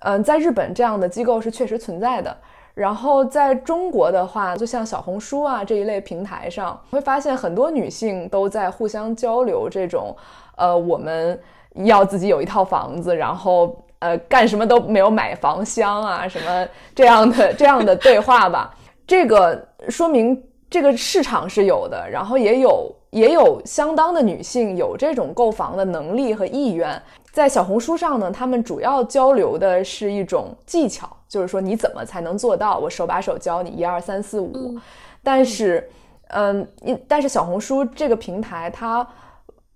[0.00, 2.36] 嗯，在日本这样的机构是确实存在的。
[2.74, 10.14] 然后在中国的话，就像小红书啊这一类平台上，会发现很多女性都在互相交流这种，
[10.56, 11.40] 呃，我们
[11.84, 18.74] 要自己有一套房子，然后呃干什么都没有买房香啊什么这样的这样的对话吧。
[19.06, 27.00] 这个说明这个市场是有的，然后也有也有相当的女性有这种购房的能力和意愿。
[27.32, 34.76] 在小红书上呢，他们主要交流的是一种技巧，就是说你怎么才能做到，我手把手教你一二三四五。
[35.22, 35.88] 但是，
[36.30, 36.66] 嗯，
[37.06, 39.06] 但是小红书这个平台，它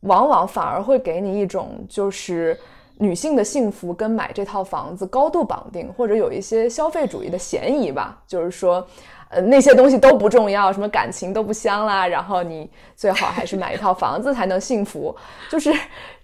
[0.01, 2.59] 往往反而会给你一种就是
[2.97, 8.21] 女性的幸福跟买这套房子高度绑定，或者有一些消费主义的嫌疑吧。
[8.27, 8.85] 就是说，
[9.31, 15.15] 呃，那些东西都不重要，什么感情都不香啦， 然后你最好还是买一套房子才能幸福，
[15.51, 15.73] 就是。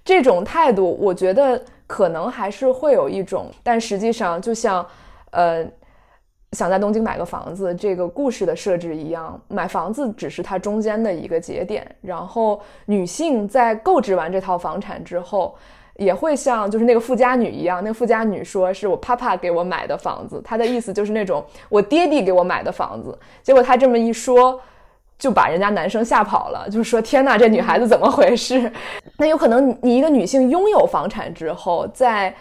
[0.07, 4.87] 这种态度，我觉得可能还是会有一种，但实际上，就像，
[5.31, 5.65] 呃，
[6.53, 11.91] 想在东京买个房子这个故事的设置一样，买房子只是它中间的一个节点。
[12.03, 15.57] 然后，女性在购置完这套房产之后，
[15.97, 23.19] 也会像就是那个富家女一样，那个富家女说是我爸爸给我买的房子，她的意思就是那种我爹地给我买的房子。
[23.43, 24.61] 结果她这么一说。
[25.17, 28.71] 就把人家男生吓跑了，就是说天哪，这女孩子怎么回事？
[29.17, 32.35] 那有可能你一个女性拥有房产之后，在，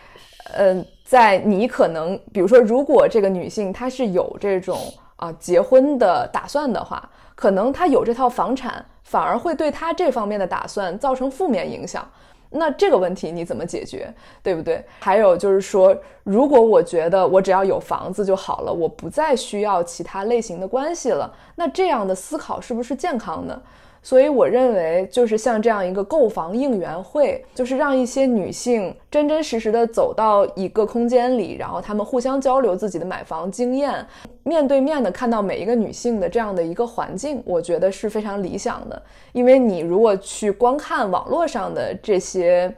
[0.55, 4.75] 呃，在你可能，比如说，如果这个女性她是有这种
[5.17, 12.05] 啊结婚的打算的话，可能她有这套房产，反而会对她这方面的打算造成负面影响。
[12.53, 14.83] 那这个问题你怎么解决，对不对？
[14.99, 23.61] 还有就是说，如果我觉得我只要有房子就好了，我不再需要其他类型的关系了，那这样的思考是不是健康呢？
[24.03, 34.05] 所以我认为，就是像这样一个购房应援会，就是让一些女性真真实实的走到一个空间里，然后她们互相交流自己的买房经验，
[34.43, 39.01] 面对面的看到每一个女性的这样的一个环境，我觉得是非常理想的。
[39.31, 42.71] 因为你如果去观看网络上的这些。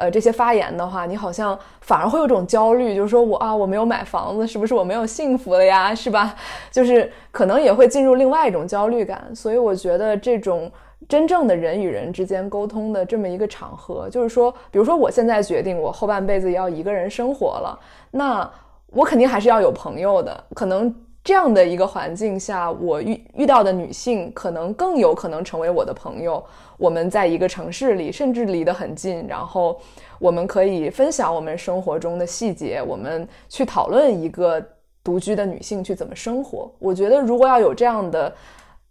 [0.00, 5.94] 呃，这些发言的话，你好像反而会有种焦虑，就是说我啊，我没有买房子，是不是我没有幸福了呀？
[5.94, 6.34] 是吧？
[6.70, 9.30] 就是可能也会进入另外一种焦虑感。
[9.34, 10.72] 所以我觉得这种
[11.06, 17.78] 真正的人与人之间沟通的这么一个场合，就是说，比如说我现在决定我后半辈子要一个人生活了，
[18.10, 18.50] 那
[18.86, 20.94] 我肯定还是要有朋友的，可能。
[21.22, 26.44] 这样的一个环境下，我遇遇到的女性可能更有可能成为我的朋友。
[26.78, 29.78] 我们在一个城市里，甚至离得很近，然后
[30.18, 34.66] 我们可以分享我们生活中的细节，我们去讨论一个
[35.04, 36.74] 独居的女性去怎么生活。
[36.78, 38.34] 我觉得，如果要有这样的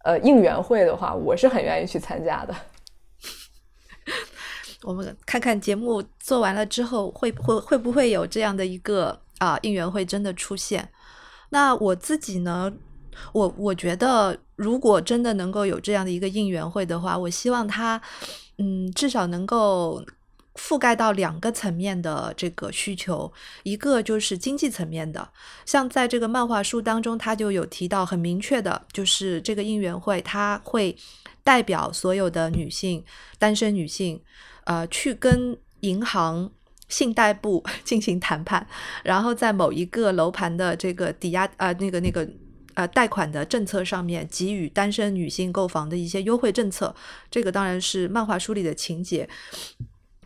[0.04, 2.54] 呃应援会的话，我是很愿意去参加的。
[4.84, 10.88] 我们看看节目做完了之后，会会会不会有这样的一个啊应援会真的出现？
[11.50, 12.72] 那我自己呢？
[13.32, 18.00] 我我觉得，如果真的能够有这样的一个应援会的话，我希望它，
[18.56, 20.02] 嗯，至少能够
[20.54, 23.30] 覆盖到两个层面的这个需求。
[23.64, 25.28] 一个就是经济层面的，
[25.66, 30.96] 像在这个漫画书当中，它就有提到很明确的，就是这个应援会，它会
[31.44, 33.04] 代表所有的女性，
[33.38, 34.22] 单身女性，
[34.64, 36.50] 呃，去跟银行
[36.90, 38.66] 信贷部 进行谈判，
[39.02, 42.28] 然后在某一个楼盘的这个抵押啊那个那个
[42.74, 46.94] 呃贷款的政策上面给予单身女性购房的一些优惠政策。
[47.30, 49.26] 这个当然是漫画书里的情节。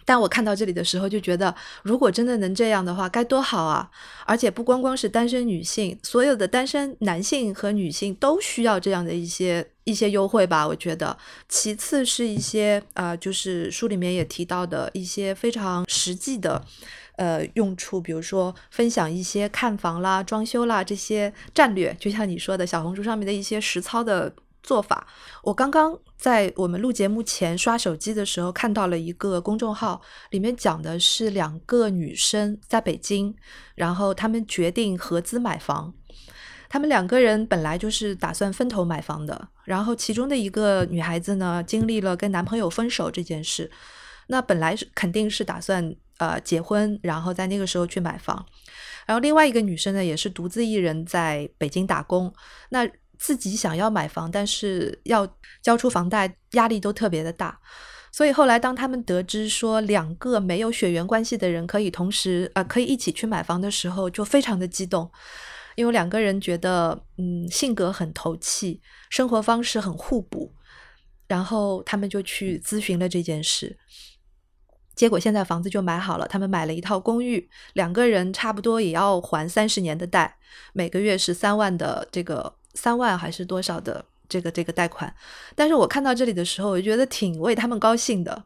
[0.04, 3.90] 但我看到这里的时候，就觉得如果真的能这样的话，该多好啊！
[4.26, 10.66] 而且不光光是单身女性，所有的单身男性和女性都需要这样的一些一些优惠吧？
[10.66, 11.16] 我觉得。
[11.48, 16.62] 其次是一些呃，就是书里面也提到的一些非常实际的
[17.16, 24.34] 呃用处，比如说分享一些看房啦、装修啦这些战略，就像你说的小红书上面的一些实操的。
[24.66, 25.06] 做法，
[25.42, 30.00] 我刚刚在我们录节目前刷手机的时候，看到了一个公众号，
[30.30, 33.34] 里面讲的是两个女生在北京，
[33.74, 35.92] 然后她们决定合资买房。
[36.68, 43.70] 她们两个人本来就是打算分头买房的，然后其中的一个女孩子呢，经历了跟男朋友分手这件事，
[44.28, 48.46] 那本来是肯定是打算呃结婚，然后在那个时候去买房。
[49.04, 52.32] 然后另外一个女生呢，也是独自一人在北京打工，
[52.70, 52.88] 那。
[53.24, 55.26] 自己想要买房，但是要
[55.62, 57.58] 交出房贷，压力都特别的大。
[58.12, 65.10] 所以后来，当他们得知说两个没有血缘关系的人可以同时呃可以一起去买房的时候，就非常的激动，
[65.74, 70.52] 因为两个人觉得嗯性格很投契，生活方式很互补，
[71.26, 73.78] 然后他们就去咨询了这件事。
[74.94, 80.36] 结果现在房子就买好了，他们买了一套公寓，两个人差不多也要还三十年的贷，
[80.74, 82.56] 每个月是三万的这个。
[82.74, 85.14] 三万还是多少的这个这个贷款？
[85.54, 88.44] 但是我看到这里的时候，我觉得挺为他们高兴的。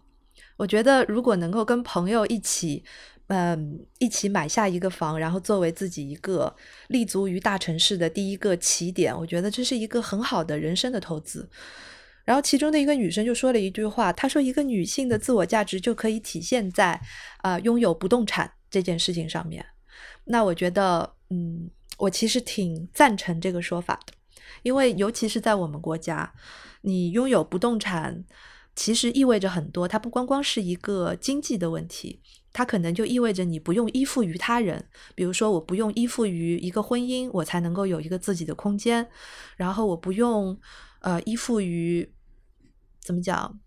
[0.56, 2.82] 我觉得如果能够跟朋友一起，
[3.28, 6.54] 嗯，一起买下一个房，然后作为自己一个
[6.88, 11.48] 立足于大城市的第一个起点，我觉得这是一个很好的人生的投资。
[12.24, 17.00] 然后其中的一个女生就说了一句话，她说：“一个女性的自我价值就可以体现在
[17.38, 19.64] 啊拥有不动产这件事情上面。”
[20.24, 24.12] 那我觉得，嗯，我其实挺赞成这个说法的。
[24.62, 26.32] 因为尤其是在我们国家，
[26.82, 28.24] 你拥有不动产，
[28.74, 29.88] 其实意味着很多。
[29.88, 32.20] 它不光光是一个经济的问题，
[32.52, 34.88] 它可能就意味着你不用依附于他人。
[35.14, 39.06] 比如说，我不用依附于一个婚姻，我才能够有一个自己的空间。
[39.56, 40.58] 然后，我不用
[41.00, 42.08] 呃依附于
[43.00, 43.58] 怎么讲，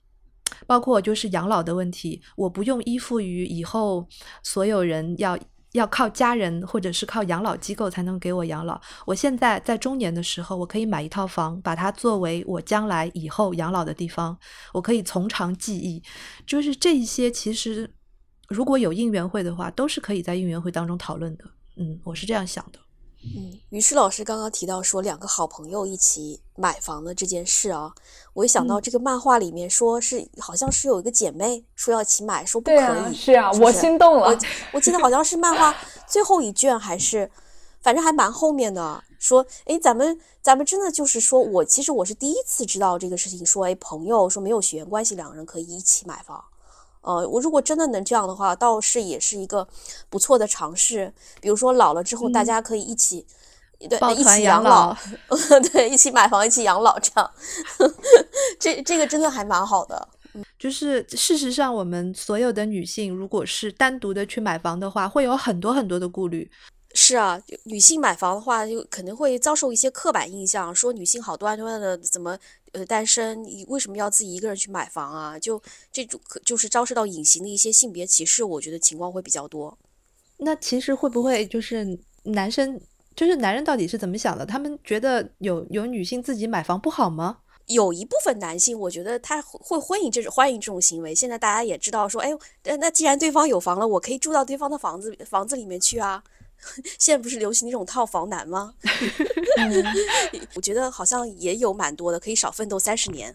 [0.66, 4.08] 包括就是养老的问题，我不用依附于以后
[4.44, 5.38] 所有人要。
[5.74, 8.80] 要靠家人或者是靠养老机构才能给我养老。
[9.06, 14.38] 我现在在中年的时候，我可以买一套房，把它作为我将来以后养老的地方。
[14.74, 16.04] 我可以从长计议，
[16.46, 17.90] 就是这一些，其实
[18.50, 21.46] 如果有应援会的话，都是可以在应援会当中讨论的。
[21.78, 22.80] 嗯，我是这样想的。
[23.24, 27.94] 嗯，于是老师刚刚提到说两个好朋友一起买房的这件事啊，
[28.34, 34.30] 我一想到这个漫画里面说是好像是有一个姐妹说要一起买，说不可以，是啊，我心动了。
[34.30, 34.38] 我
[34.74, 35.76] 我记得好像是漫画
[36.08, 37.30] 最后一卷还是，
[37.82, 39.04] 反正还蛮后面的。
[39.20, 46.44] 说，哎，咱们咱们真的就是说我其实我是第一次知道这个事情，说哎朋友说没有血缘关系两个人可以一起买房。
[47.02, 49.68] 呃，我如果真的能这样的话，倒是也是一个
[50.10, 51.12] 不错的尝试。
[51.40, 53.26] 比如说老了之后，大家可以一起，
[53.90, 54.96] 对，一起养老，
[55.74, 57.32] 对，一起买房，一起养老，这样，
[58.60, 60.08] 这这个真的还蛮好的。
[60.58, 66.50] 就是事实上，我们所有的女性，如果是单独的去买房的话，会有很多很多的顾虑。
[66.94, 72.38] 是啊，女性买房的话，就可能会遭受一些刻板印象，说女性好端端的怎么
[72.74, 75.40] 呃单身，你为什么要自己一个人去买房啊？
[75.40, 75.62] 就
[75.92, 79.78] 这种可就是遭受到隐形的一些性别歧视，我觉得情况会比较多。
[80.38, 82.80] 那其实会不会就是男生，
[83.16, 84.46] 就是男人到底是怎么想的？
[84.46, 87.38] 他们觉得有有女性自己买房不好吗？
[87.68, 91.16] 有一部分男性，我觉得他会欢迎这种欢迎这种行为。
[91.16, 92.32] 现在大家也知道说，哎，
[92.80, 96.22] 那既然对方有房了，我可以住到对方的房子房子里面去啊。
[97.00, 98.74] 现在不是流行那种套房男吗？
[100.56, 103.34] 我觉得好像也有蛮多的，可以少奋斗三十年。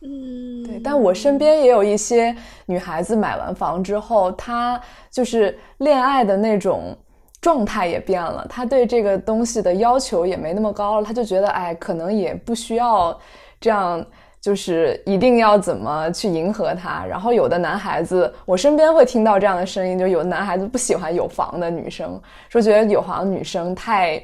[0.00, 0.78] 嗯，对。
[0.80, 2.36] 但我身边也有一些
[2.66, 6.96] 女孩子买完房之后，她就是恋爱的那种
[7.40, 13.18] 状态也变了，她对这个东西的要求也没那么高了，她就觉得哎，可能也不需要
[13.60, 14.04] 这样。
[14.44, 22.20] 就是一定要怎么去迎合他，然后有的男孩子，我身边会听到这样的声音，就有的男孩子不喜欢有房的女生，
[22.50, 24.22] 说觉得有房女生太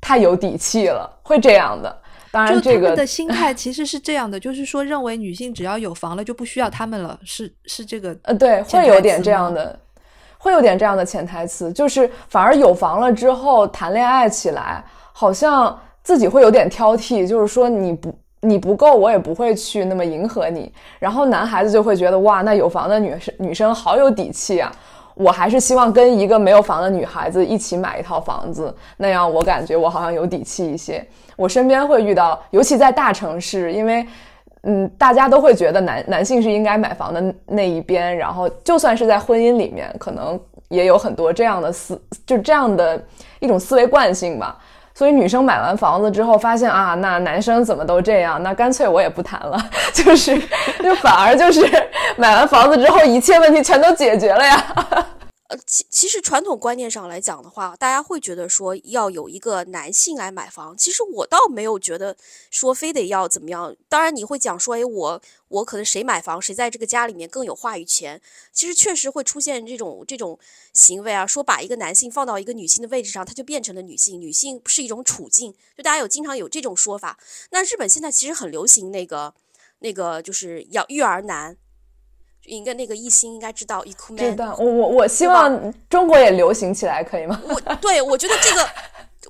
[0.00, 1.96] 太有底气了，会这样的。
[2.32, 9.78] 当然，这个的 心态其实是这样的，就是说认为女性只要有房了就不需要他们了，是是这个呃，对，会有点这样的，
[10.38, 18.12] 会有点这样的潜台词，就是反而有房了之后谈恋爱起来，好像自己会有点挑剔，就是说你不。
[18.42, 20.70] 你不够，我也不会去那么迎合你。
[20.98, 24.70] 然后男孩子就会觉得哇，那有房的女生女生好有底气啊！
[25.14, 31.06] 我还是希望跟一个没有房的女孩子一起买一套房子，那样我感觉我好像有底气一些。
[31.36, 34.06] 我身边会遇到，尤其在大城市，因为
[34.62, 38.16] 嗯，大家都会觉得男男性是应该买房的那一边。
[38.16, 43.00] 然后就算是在婚姻里面，可能也有很多这样的思，就这样的
[43.38, 44.58] 一种思维惯性吧。
[44.94, 49.58] 所以女生买完房子之后，发现啊，那男生怎么都这样，那干脆我也不谈了，
[49.92, 50.38] 就是，
[50.82, 51.68] 就反而就是
[52.16, 54.64] 买完房子之后，一切问题全都解决了呀。
[55.66, 60.76] 其其实传统观念上来讲的话，大家会觉得说要有一个男性来买房。
[60.76, 62.16] 其实我倒没有觉得
[62.50, 63.74] 说非得要怎么样。
[63.88, 68.20] 当然你会讲说，哎，我我可能谁买房，谁在这个家里面更有话语权。
[68.52, 70.38] 其实确实会出现这种这种
[70.72, 74.20] 行为啊，说把一个男性放到一个女性的位置上，他就变成了女性。
[74.20, 77.18] 女性是一种处境，就大家有经常有这种说法。
[77.50, 79.34] 那日本现在其实很流行那个
[79.80, 81.56] 那个就是要育儿男。
[82.46, 87.40] 应该那个艺兴应该知道，知道我我我希望中国也流行起来，可以吗？
[87.44, 88.68] 我对我觉得这个，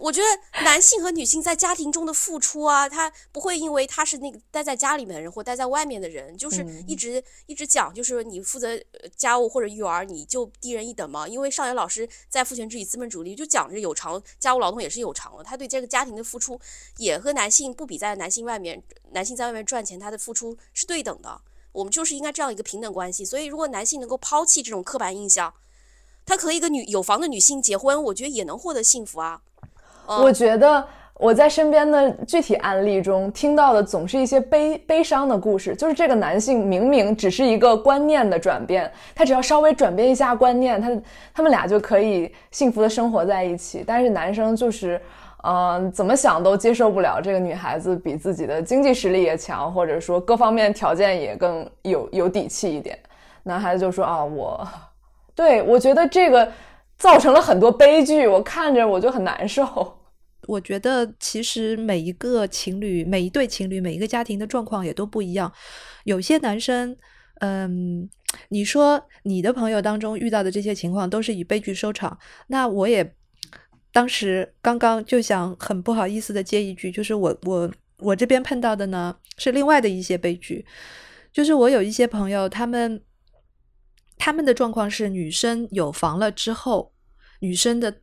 [0.00, 8.80] 我觉得男性和女性在家庭中的付出啊，他不会因为他是那个待在家里面的人或待在外面的人，就是一直一直讲，就是你负责
[9.14, 11.28] 家务或者育儿，你就低人一等嘛？
[11.28, 16.58] 因为上野老师在《父权制与资本主义》就讲着有偿家务劳动也是有偿的，他对这个家庭的付出
[16.96, 18.82] 也和男性不比，在男性外面，
[19.12, 21.40] 男性在外面赚钱，他的付出是对等的。
[21.72, 25.52] 我们就是应该这样一个平等关系，所以如果男性能够抛弃这种刻板印象，
[26.26, 29.40] 他和一个女有房的女性结婚，我觉得也能获得幸福啊。
[30.06, 40.90] 我觉得我在身边的具体案例中听到的总是一些悲悲伤的故事，就是这个男性明明只是一个观念的转变，他只要稍微转变一下观念，他
[41.34, 45.00] 他们俩就可以幸福的生活在一起，但是男生就是。
[45.44, 52.96] 嗯，怎么想都接受不了这个女孩子比自己的经济实力也强，或者说各方面条件也更有有底气一点。
[53.42, 54.68] 男孩子就说啊，我，
[55.34, 56.52] 对我觉得这个
[56.96, 59.98] 造成了很多悲剧，我看着我就很难受。
[60.46, 65.52] 我觉得其实每一个情侣、每一对情侣、每一个家庭的状况也都不一样。
[66.04, 66.96] 有些男生，
[67.40, 68.08] 嗯，
[68.50, 72.16] 你说你的朋友当中遇到的这些情况都是以悲剧收场，
[72.46, 73.14] 那我也。
[73.92, 80.64] 当时刚刚就想很不好意思的接一句，就是我我我这边碰到的呢是另外的一些悲剧，
[81.30, 83.02] 就是我有一些朋友，他们
[84.16, 86.90] 他们的状况是女生有房了之后，
[87.40, 87.94] 女生的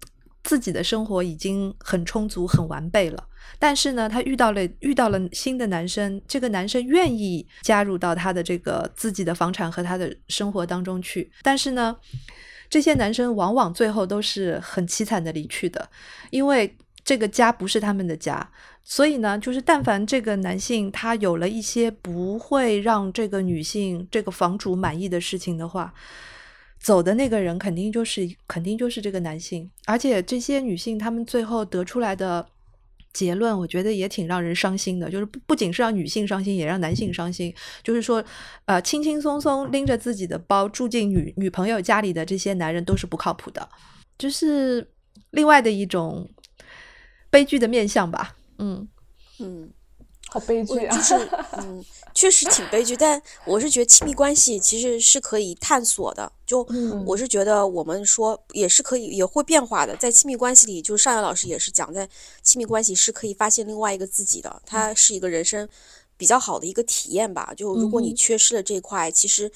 [0.44, 3.28] 自己的生活已经很充足很完备了，
[3.58, 11.98] 但是呢，她遇到了遇到了新的男生，这个男生愿意加入到她的这个自己的房产和她的生活当中去，但是呢。
[12.70, 15.90] 这些男生往往最后都是很凄惨的离去的，
[16.30, 18.52] 因为这个家不是他们的家，
[18.84, 25.94] 所以呢，就是但凡这个男性他有了一些不会让这个女性、这个房主满意的事情的话，
[26.80, 32.48] 走的那个人肯定就是肯定就是这个男性，而且这些女性她们最后得出来的。
[33.14, 37.54] 结论我觉得也挺让人伤心的，就是不不仅是让女性伤心，也让男性伤心。
[37.84, 38.24] 就是说，
[38.66, 43.68] 呃，轻轻松松拎着自己的包住进女女朋友家里的这些男人都是不靠谱的，
[44.18, 44.88] 就是
[45.32, 46.30] 另外的一种
[47.30, 48.36] 悲剧的面相吧。
[48.60, 48.88] 嗯
[49.40, 49.72] 嗯。
[50.30, 50.96] 好悲剧啊！
[50.96, 52.96] 就是，嗯，确实挺悲剧。
[52.96, 56.32] 但我是觉得亲密关系其实是可以探索的。
[56.46, 56.66] 就
[57.06, 59.96] 我是觉得我们说也是可以，也会变化的。
[59.98, 62.08] 在亲密关系里，就是上野老师也是讲，在
[62.44, 64.62] 亲密关系是可以发现另外一个自己的。
[64.66, 65.68] 它是一个人生
[66.16, 67.54] 比较好的一个体验吧。
[67.58, 69.52] 就如果你缺失了这块，其实。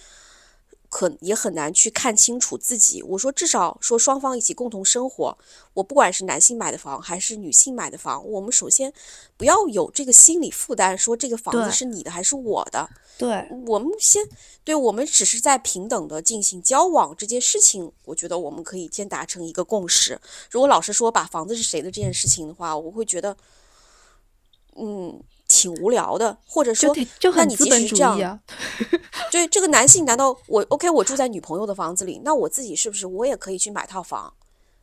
[0.94, 3.02] 可也很难去看清楚自己。
[3.02, 5.36] 我说，至少说双方一起共同生活，
[5.74, 8.94] 我不管是男性买的房还是女性买的房，我们首先
[9.36, 12.88] 不要有这个心理负担，说这个房子是你的还是我的。
[13.18, 14.24] 对，我们先，
[14.64, 20.22] 对我们只是在平等的进行交往这件事情，我觉得我们可以先达成一个共识。
[20.52, 23.36] 如果老是说把房子是谁的这件事情的话，我会觉得，
[24.76, 25.20] 嗯。
[25.54, 26.92] 挺无聊的，或者说，
[27.36, 28.40] 那你即使这样，
[29.32, 30.90] 对这个男性，难道我 OK？
[30.90, 34.34] 我住在女朋友的房子里，那我自己是不是我也可以去买套房？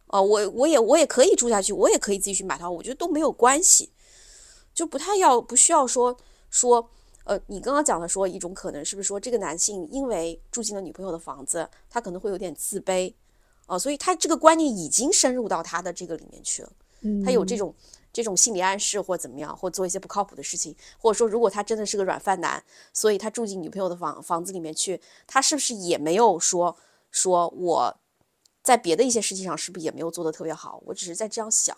[0.06, 3.90] 啊，我我也我也可以住下去，我也可以自己去买套，我觉得都没有关系，
[4.72, 6.16] 就不太要不需要说
[6.50, 6.88] 说，
[7.24, 13.12] 呃，你刚刚讲的说一种可能是不是说这个男性因为住进了女朋友的房子，他可能会有点自卑，
[13.66, 16.72] 啊，所以他这个观念已经深入到他的这个里面去了，
[17.24, 17.74] 他有这种。
[18.12, 26.76] 这种心理暗示或怎么样，或做一些不靠谱的事情，或者说，如果他真的是个软饭男，所以他住进女朋友的房房子里面去，他是不是也没有说
[27.10, 27.96] 说我
[28.62, 30.82] 在别的一些事情上是不是也没有做的特别好？
[30.86, 31.76] 我只是在这样想。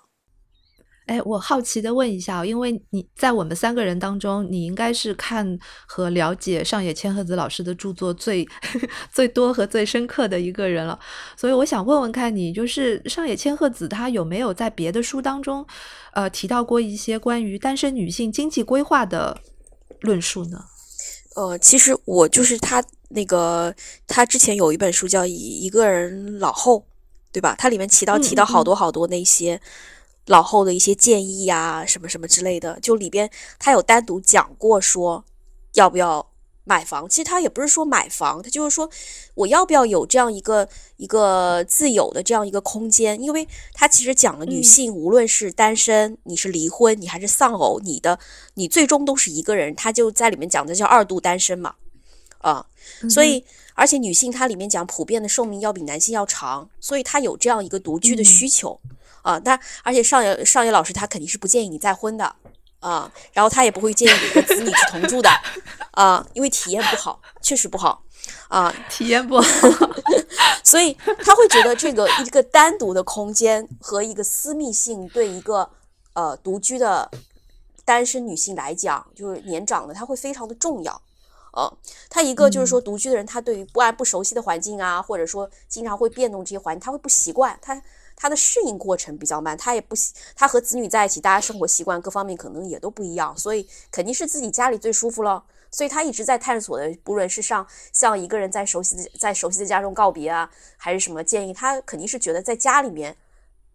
[1.07, 8.46] 哎，我好奇的问一下，因为你在我们三个人当中，你应该是看和了解上野千鹤子老师的著作最
[9.12, 10.98] 最多和最深刻的一个人了，
[11.36, 15.66] 所以我想问问看你，就是上野千鹤子她有没有在别的书当中，
[16.12, 19.36] 呃，提到过一些关于单身女性经济规划的
[20.03, 20.64] 论述呢？
[21.34, 23.74] 呃，其实我就是他那个，
[24.07, 26.78] 他之前有一本书叫《一一个人老后》，
[27.32, 27.57] 对吧？
[27.59, 29.61] 它里面提到提到好多好多那些。
[30.26, 35.24] 老后的一些建议呀，什么什么之类的，就里边他有单独讲过说
[35.74, 36.24] 要不要
[36.64, 37.08] 买房。
[37.08, 38.88] 其实他也不是说买房，他就是说
[39.34, 43.20] 我要不要有这样一个一个自由的这样一个空间。
[43.20, 48.16] 因为他其实讲了女性，无论是单身，你是离婚，你还是丧偶，你的
[48.54, 49.74] 你最终都是一个人。
[49.74, 51.74] 他就在里面讲的叫二度单身嘛，
[52.38, 52.64] 啊，
[53.10, 53.44] 所以
[53.74, 58.78] 而且女性她里面讲普遍的寿命要比男性要长，所以她有这样一个独居的需求。
[59.22, 62.36] 啊，但而且上野上野老师他肯定是不建议你再婚的，
[62.80, 65.30] 啊，然后他也不会建议你和子女去同住的，
[65.92, 68.02] 啊，因为体验不好，确实不好，
[68.48, 69.46] 啊， 体验不好，
[70.64, 70.92] 所以
[71.24, 75.70] 他会觉得这个一个单独的空间和一个私密性对一个
[76.14, 77.08] 呃独居的
[77.84, 81.00] 单身女性来讲，就是年长的，他会非常的重要，
[81.52, 81.72] 呃，
[82.10, 87.80] 他一个就是说独居的人，他对于不安不熟悉的环境啊，或者说经常会变动这些环境，他会不习惯，他。
[88.22, 89.96] 他的适应过程比较慢，他也不，
[90.36, 95.42] 他和子女在一起，大家生活习惯各方面可能也都不一样，所以肯定是自己家里最舒服了。
[95.72, 103.16] 所以他一直在探索的，不论是上像一个人在熟悉的在熟悉的家中告别啊，还是什么建议，他肯定是觉得在家里面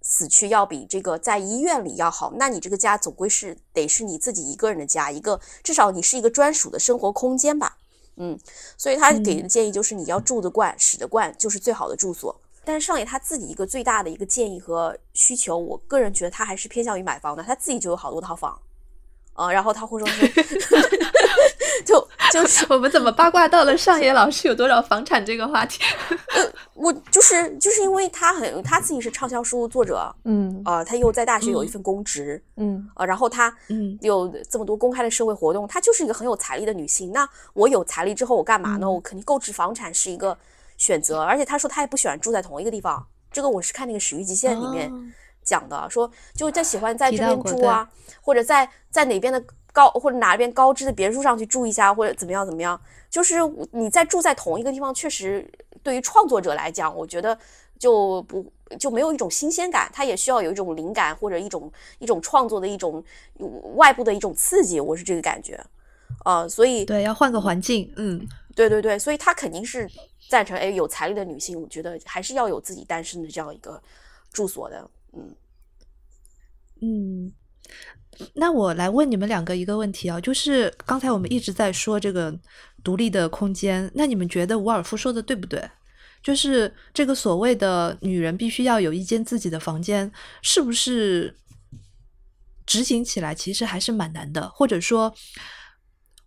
[0.02, 2.32] 死去要比这个在医院里要好。
[2.38, 7.76] 那你这个家总归是得是你自己一个人的家，一个至少你是一个专属的生活空间吧。
[8.16, 8.40] 嗯，
[8.78, 12.40] 所以他给的建议就是你要住得惯、使得惯，就是最好的住所。
[12.68, 17.42] 但是上野他自己一个最大的一个建议和需求，我个人觉得他还是偏向于买房的。
[17.42, 18.60] 他自己就有好多套房，
[19.32, 20.08] 啊，然后他会说，
[21.86, 25.82] 就就是 我们怎么八卦到了上野老师有多少房产这个话题？
[26.36, 26.44] 呃，
[26.74, 37.14] 我就是就是因为他很他自己是畅销书作者，嗯，啊，他又在大学有一份公职，嗯，啊，然后他嗯有这么多公开的社会活动，她就是一个很有财力的女性。
[37.14, 38.92] 那我有财力之后我干嘛呢？
[38.92, 40.38] 我肯定购置房产是一个。
[40.78, 43.06] 选择，而且他说他也不喜欢住在同一个地方。
[43.30, 44.92] 这个我是看那个《始于极限》里面
[45.44, 47.88] 讲的，说就在喜欢在这边住啊，
[48.22, 52.80] 或者在在哪边的高或者哪边高知的别墅上去住一下，或者怎么样怎么样。
[53.10, 53.36] 就是
[53.72, 55.48] 你在住在同一个地方，确实
[55.84, 57.38] 对于创作者来讲，我觉得
[57.78, 58.46] 就不
[58.80, 59.90] 就没有一种新鲜感。
[59.94, 63.04] 他也需要有一种灵感或者一种一种创作的一种
[63.76, 64.80] 外部的一种刺激。
[64.80, 65.60] 我是这个感觉，
[66.26, 68.26] 呃，所以对要换个环境，嗯，
[68.56, 69.88] 对对对，所以他肯定是。
[70.30, 73.82] 赞成哎，有财力的女性，我觉得还是要有自己单身的这样一个
[74.32, 75.36] 住所的，嗯
[76.82, 77.34] 嗯。
[78.34, 82.36] 那我来问你们两个一个问题啊，就是刚才我们一直在说这个
[82.84, 85.70] 独立的空间，那你们觉得伍尔夫说的对不对？
[86.24, 90.12] 就是这个所谓的女人必须要有一间自己的房间，
[90.42, 91.38] 是不是
[92.66, 95.14] 执行起来其实还是蛮难的，或者说？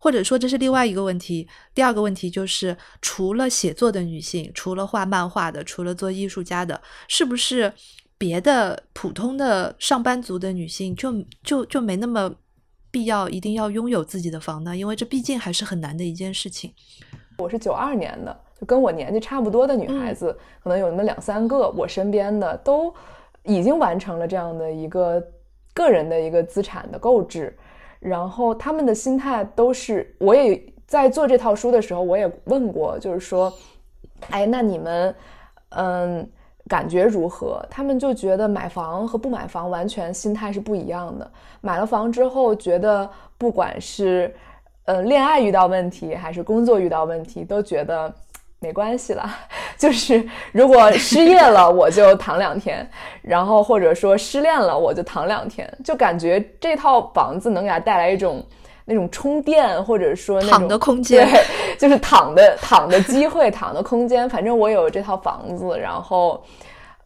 [0.00, 1.46] 或者说这是另外一个问题。
[1.74, 7.70] 第二个问题就是，除了写作的女性，除了画漫画的，除了做艺术家的，是不是
[8.16, 12.34] 别的普通的上班族的女性就就就没那么
[12.90, 14.74] 必要一定要拥有自己的房呢？
[14.74, 16.72] 因为这毕竟还是很难的一件事情。
[17.36, 20.34] 我是九二年的，就跟我年纪差不多的女孩子，
[20.64, 22.92] 可能有那么两三个，我身边的都
[23.44, 25.22] 已经完成了这样的一个
[25.74, 27.54] 个人的一个资产的购置。
[28.00, 33.52] 然后他们的心态都是，我也在做这套书的时候，我也问过，就是说，
[34.30, 35.14] 哎，那你们，
[35.68, 36.28] 嗯，
[36.66, 37.64] 感觉如何？
[37.70, 41.30] 他们就觉得买房和不买房完全心态是不一样的。
[41.60, 44.34] 买了房之后，觉得不管是，
[44.86, 48.12] 呃，恋爱遇到问题，还是工作遇到问题，都觉得。
[48.60, 49.38] 没关系啦，
[49.78, 52.76] 就是如果失业了，我就躺两天；
[53.22, 55.66] 然后或者说失恋了，我就躺两天。
[55.82, 58.44] 就感觉这套房子能给他带来一种
[58.84, 61.42] 那种充电，或者说那种躺的空间，对，
[61.78, 64.28] 就是躺的躺的机会，躺的空间。
[64.28, 66.42] 反正我有这套房子，然后，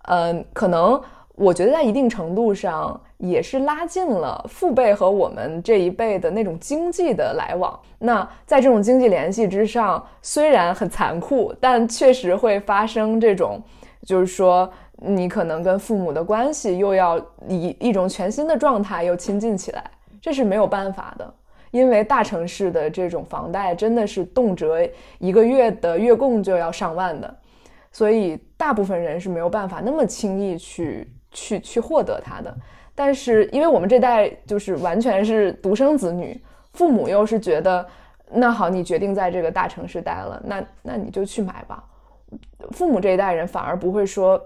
[0.09, 1.01] 嗯，可能
[1.37, 3.01] 我觉得在一定程度上。
[3.19, 7.79] 也是拉近了父辈和我们这一辈的那种经济的来往。
[7.99, 13.63] 那在这种经济联系之上，虽然很残酷，但确实会发生这种，
[14.03, 19.91] 就是说你可能跟父母的关系又要以一种全新的状态又亲近起来，
[20.21, 21.35] 这是没有办法的。
[21.71, 24.89] 因为大城市的这种房贷真的是动辄
[25.19, 27.37] 一个月的月供就要上万的，
[27.91, 32.57] 所以大部分人是没有办法那么轻易去去去获得它的。
[32.95, 36.41] 但是因为我们这代就是完全是独生子女，
[36.73, 37.87] 父母又是觉得，
[38.31, 41.83] 那好，你决定在这个大城市待了，那那你就去买吧。
[42.71, 44.41] 父母这一代人反而不会说，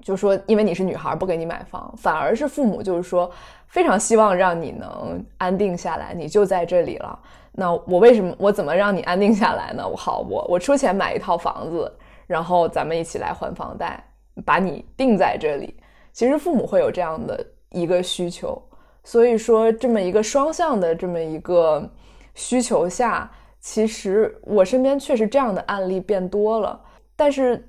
[0.00, 3.30] 就说因为你是女孩不给你买房，反而是父母就是说
[3.66, 7.18] 非常希望让你能安定下来，你就在这里了。
[7.52, 9.86] 那我为什么我怎么让你安定下来呢？
[9.86, 11.92] 我好，我我出钱买一套房子，
[12.26, 14.02] 然后咱们一起来还房贷，
[14.44, 15.76] 把你定在这里。
[16.12, 18.60] 其实父母会有这样的一个需求，
[19.02, 21.90] 所以说这么一个双向的这么一个
[22.34, 26.80] 需求下，其实我身边确实这样的案例变多了。
[27.16, 27.68] 但是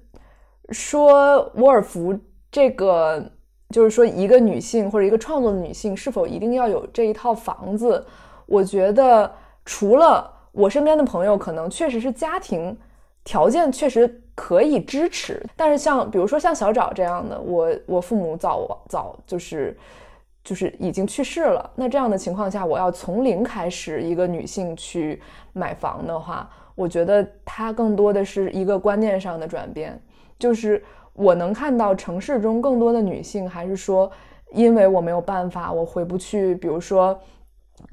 [0.69, 2.17] 说沃尔夫
[2.51, 3.23] 这个，
[3.69, 8.05] 就是说一个女性或者一个创作的女性是否一定要有这一套房子？
[8.45, 9.31] 我觉得
[9.65, 12.77] 除了我身边的朋友，可能确实是家庭
[13.23, 19.77] 条件确实可以支持，但是像比如说像小找这样的，我我父母早早就是
[20.43, 25.21] 就是已经去世了，那这样的情况下，我要从零开始一个女性去
[25.53, 26.49] 买房的话。
[26.75, 30.01] 我觉得它更多的是一个观念上的转变，
[30.39, 34.11] 就是我能看到城市中更多的女性，还是说，
[34.53, 37.15] 因为我没有办法，我回不去，比如说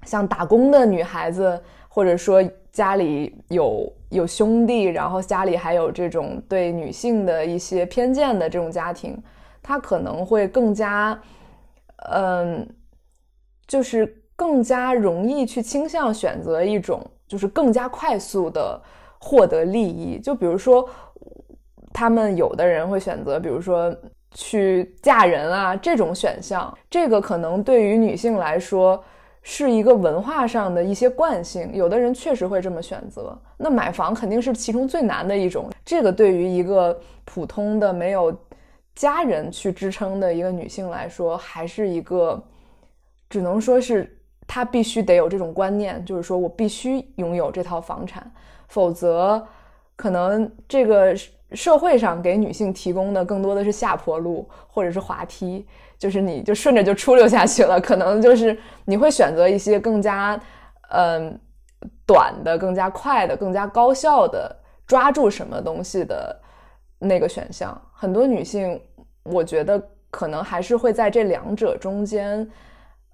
[0.07, 2.43] 像打工的女孩子，或者说
[2.73, 9.21] 家里有有兄弟，然后家里还有这种对女性的一些偏见的这种家庭，
[9.63, 11.21] 他可能会更加，
[12.11, 12.69] 嗯，
[13.67, 17.05] 就是更加容易去倾向选择一种。
[17.31, 18.83] 就是更加快速的
[19.21, 20.85] 获得利益，就比如说，
[21.93, 23.97] 他们有的人会选择，比如说
[24.35, 29.01] 去嫁人啊这种选项，这个可能对于女性来说
[29.43, 33.37] 是一个文化上的一些惯性，有的人确实会这么选择。
[33.57, 38.37] 那买房肯定是其中最难的一种，这个对于一个普通的没有
[38.95, 42.43] 家人去支撑的一个女性来说，还是一个
[43.29, 44.17] 只能说是。
[44.53, 48.29] 她必须得有这种观念，就是说我必须拥有这套房产，
[48.67, 49.47] 否则
[49.95, 51.15] 可能这个
[51.53, 55.65] 社会上给女性提供的更多的是下坡路或者是滑梯，
[56.01, 60.41] 就是你就顺着就出溜下去了，可能就是你会选择一些更加
[60.89, 61.39] 嗯
[62.07, 66.41] 短的、更加快的、更加高效的抓住什么东西的
[66.99, 67.81] 那个选项。
[67.93, 68.81] 很多女性，
[69.23, 69.81] 我觉得
[70.11, 72.51] 可能还是会在这两者中间。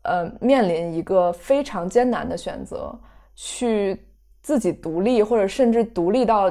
[0.08, 2.96] 呃，面临一个非常艰难的选择，
[3.34, 4.00] 去
[4.40, 6.48] 自己独立，或者甚至独立到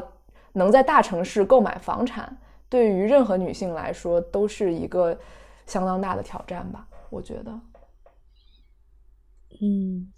[0.52, 5.18] 能在大城市购买房产，对于任何女性来说都是一个
[5.68, 6.88] 相当大的挑战吧？
[7.09, 7.59] 我觉得。
[9.61, 10.11] 嗯，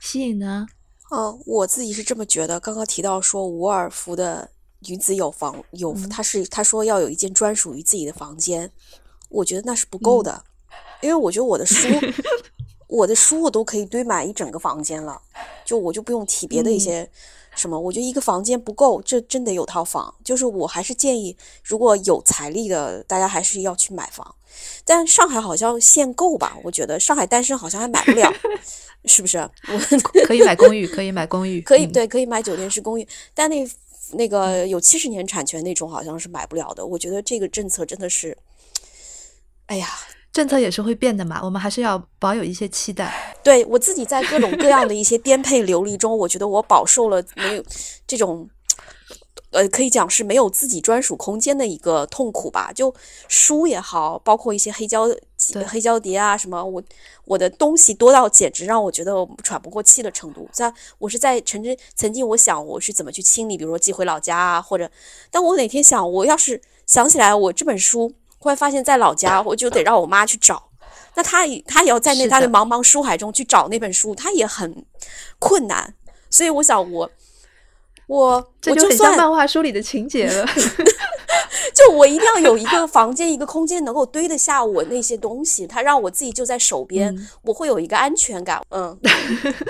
[0.00, 0.66] 吸引呢？
[1.10, 2.58] 哦，我自己是这么觉得。
[2.58, 8.72] 刚刚提到说，伍尔夫的女子有房有，他是他说要有一间专属于自己的房间，
[9.28, 10.44] 我觉得那是不够的。
[11.00, 11.86] 因为我觉得我的书，
[12.88, 15.20] 我的书我都可以堆满一整个房间了，
[15.64, 17.08] 就我就不用提别的一些
[17.54, 17.78] 什么。
[17.78, 20.14] 我觉得一个房间不够，这真得有套房。
[20.24, 24.34] 就是我还是建议，如果有财力的，大家还是要去买房。
[24.84, 26.56] 但上海好像限购吧？
[26.62, 28.32] 我觉得上海单身好像还买不了，
[29.06, 29.38] 是不是？
[29.68, 29.78] 我
[30.26, 33.06] 可以买公寓，可以买公寓，可以对，可以买酒店式公寓。
[33.34, 33.68] 但那
[34.12, 36.84] 那个有七十年产权那种好像是买不了的。
[36.84, 38.36] 我觉得这个政策真的是，
[39.66, 39.88] 哎呀。
[40.34, 43.14] 政策也是会变的嘛，我们还是要保有一些期待。
[43.44, 47.64] 对我自己在各种各样的一些颠沛流离中，我觉得我饱受了没有
[48.04, 48.50] 这种，
[49.50, 52.72] 呃，可以讲是没有自己专属空间的一个痛苦吧。
[52.74, 52.92] 就
[53.28, 55.08] 书也好，包括一些黑胶
[55.68, 56.82] 黑胶碟啊什么，我
[57.26, 59.12] 我的东西多到简直让我觉得
[59.44, 60.48] 喘不过气的程度。
[60.50, 64.90] 在我是在曾经曾经我想我是怎么去清理，比如说寄回老家啊，或者，
[65.30, 68.12] 但我哪天想我要是想起来我这本书。
[68.44, 70.62] 忽然发现，在老家，我就得让我妈去找。
[71.14, 74.84] 那她也，她也要在那她的茫茫书海中去找那本书，她也很
[75.38, 75.94] 困难。
[76.28, 77.10] 所以我想，我，
[78.06, 80.46] 我，这就很像漫画书里的情节了。
[81.74, 88.60] 就我一定要有一个房间，一个空间能够堆得下我那些东西，它让我自己就在手边，我会有一个安全感。
[88.70, 88.96] 嗯，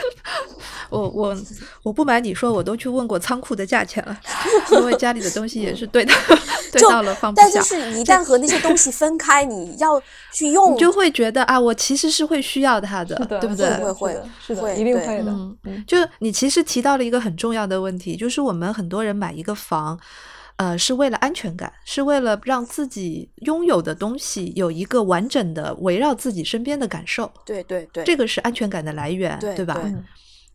[0.90, 1.36] 我我
[1.82, 4.18] 我不瞒你说，我都去问过仓库的价钱了，
[4.72, 6.12] 因为家里的东西也是堆的
[6.72, 7.48] 堆到了放不下。
[7.54, 10.00] 但是，一旦和那些东西分开，你要
[10.32, 13.68] 去用，你就会觉得啊，我其实是会需要它的，对不对？
[13.76, 15.30] 会会是的，一定会的。
[15.30, 19.98] 嗯就你其实提到了一个很重要的问题，就是我们很多人买一个房。
[20.56, 27.30] 呃，是为了安全感，是为了让自己拥有的东西有一个完整的围绕自己身边的感受。
[27.44, 29.80] 对对对，这个是安全感的来源，对吧？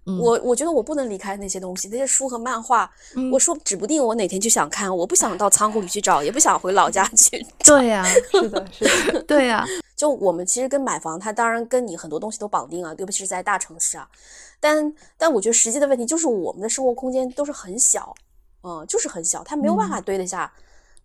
[0.05, 2.89] 我我觉得我不能离开那些东西，那些书和漫画。
[3.15, 7.45] 嗯我说指不定我哪天就想看，我不想到仓库里去找，也不想回老家去。
[7.63, 9.63] 对呀、 是的，是的， 对呀、
[9.95, 14.07] 就我们其实跟买房，它当然跟你很多东西都绑定啊，尤其是在大城市啊。
[14.59, 18.11] 但但我觉得实际的问题就是我们的生活空间都是很小，
[18.63, 20.51] 嗯，就是很小，他没有办法堆得下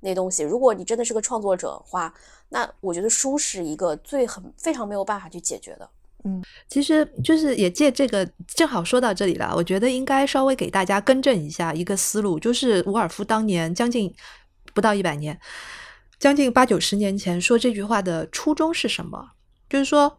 [0.00, 0.42] 那东西。
[0.42, 2.12] 如果你真的是个创作者的话，
[2.48, 5.88] 那我觉得书是一个最很非常没有办法去解决的。
[6.26, 14.14] 嗯其实就是也借这个，正好说到这里了，我觉得应该稍微给大家更正一下一个思路，就是伍尔夫当年将近
[14.72, 15.38] 不到一百年，
[16.18, 19.32] 将近八九十年前说这句话的初衷是什么？
[19.68, 20.18] 就是说，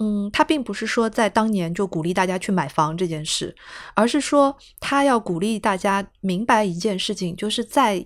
[0.00, 3.54] 嗯，他并不是说在当年就鼓励大家去买房这件事，
[3.94, 8.04] 而是说他要鼓励大家明白一件事情，就是在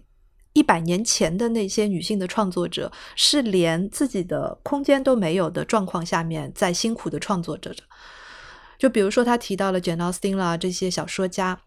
[0.53, 7.73] 一百年前的那些女性的创作者，是连自己的空间都没有的状况下面，在辛苦的创作着。
[8.79, 11.61] 就比如说，他提到了简奥斯汀啦这些小说家，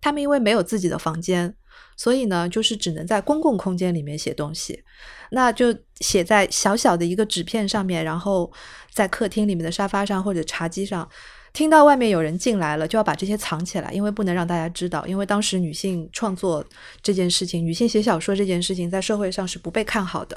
[0.00, 1.54] 他们因为没有自己的房间，
[1.96, 4.82] 所以呢，就是只能在公共空间里面写东西，
[5.30, 8.52] 那就写在小小的一个纸片上面，然后
[8.92, 11.08] 在客厅里面的沙发上或者茶几上。
[11.52, 15.06] 听到外面有人进来了，就要把这些藏起来，因为不能让大家知道。
[15.06, 16.64] 因为当时女性创作
[17.00, 20.36] 这件事情，女性写小说这件事情，在社会上是不被看好的。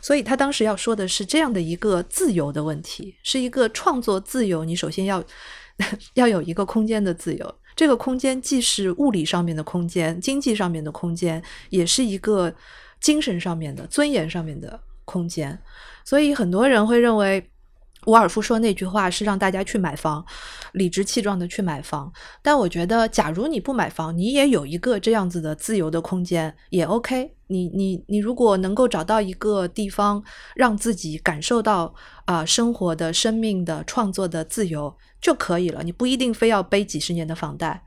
[0.00, 4.64] 所以他当时要说的是这样的一个自由的问题，是一个创作自由。
[4.64, 5.22] 你首先要
[6.14, 12.52] 要有一个空间的自由，这个空间既是物理上面的空间，经济上面的空间，也是一个
[12.98, 15.56] 精神上面的尊严上面的空间。
[16.04, 17.48] 所以很多人会认为。
[18.06, 20.24] 伍尔夫说那句话是让大家去买房，
[20.72, 22.10] 理直气壮的去买房。
[22.42, 27.68] 但我觉得，假如你不买房，你也有一个这样子的自由的空间，也 OK 你。
[27.68, 30.22] 你你如果能够找到一个地方，
[30.54, 31.94] 让自己感受到
[32.24, 35.82] 啊、生活的、生命的、创作的自由就可以了。
[35.82, 37.84] 你不一定非要背几十年的房贷。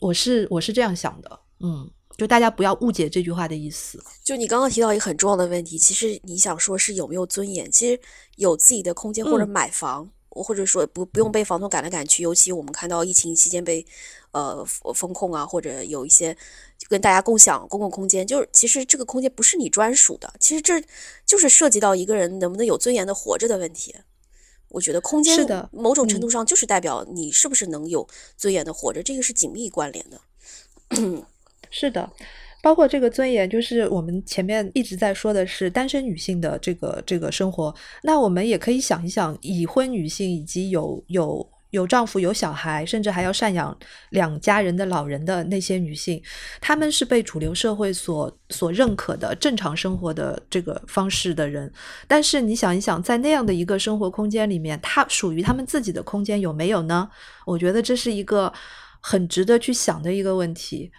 [0.00, 1.90] 我是我是这样想的，嗯。
[2.16, 4.02] 就大家不要误解这句话的意思。
[4.22, 7.70] 就你刚刚提到一个很重要的问题，其实你想说是有没有尊严？
[7.70, 8.00] 其实
[8.36, 12.22] 有自己的空间或者买房，嗯、或者说不不用被房东赶来赶去。
[12.22, 13.84] 尤其我们看到疫情期间被
[14.32, 16.36] 呃封控啊，或者有一些
[16.88, 20.32] 跟大家共享公共空间，就是其实这个空间不是你专属的。
[20.38, 20.82] 其实这
[21.26, 23.94] 就是涉及到一个人能不能有尊严的活着的问题。
[24.68, 28.06] 我觉得空间是的，某种程度上就是代表你是不是能有
[28.36, 30.20] 尊严的活着，嗯、这个是紧密关联的。
[31.72, 32.08] 是的，
[32.62, 37.74] 包括这个尊严，就是我们前面一直在说的是单身女性的这个这个生活。
[38.02, 43.76] 那我们也可以想一想，已婚女性以及有有有丈夫、有小孩，甚至还要赡养
[44.10, 46.22] 两家人的老人的那些女性，
[46.60, 51.72] 她们是被主流社会所所认可的正常生活的这个方式的人。
[52.06, 57.08] 但是你想一想，在那样的一个生活空间里面，她属于她们自己的空间有没有呢？
[57.46, 58.52] 我觉得这是一个
[59.00, 60.92] 很值得去想的一个问题。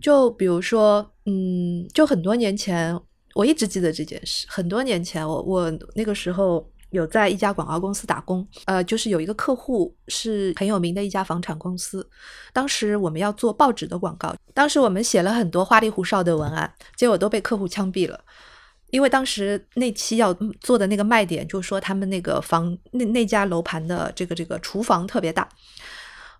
[0.00, 2.98] 就比如说，嗯，就很多年前，
[3.34, 4.46] 我一直记得这件事。
[4.48, 12.08] 很多年前，我我那个时候有在一家广告公司打工，呃，就是有一个客户是很有名的一家房产公司。
[12.52, 18.18] 当时我们要做报纸的广告，当时我们写了很多花里胡哨的文案，结果都被客户枪毙了。
[18.90, 25.48] 因为当时那期要做的那个卖点，就是说他们那个房那那家楼盘的这个这个厨房特别大。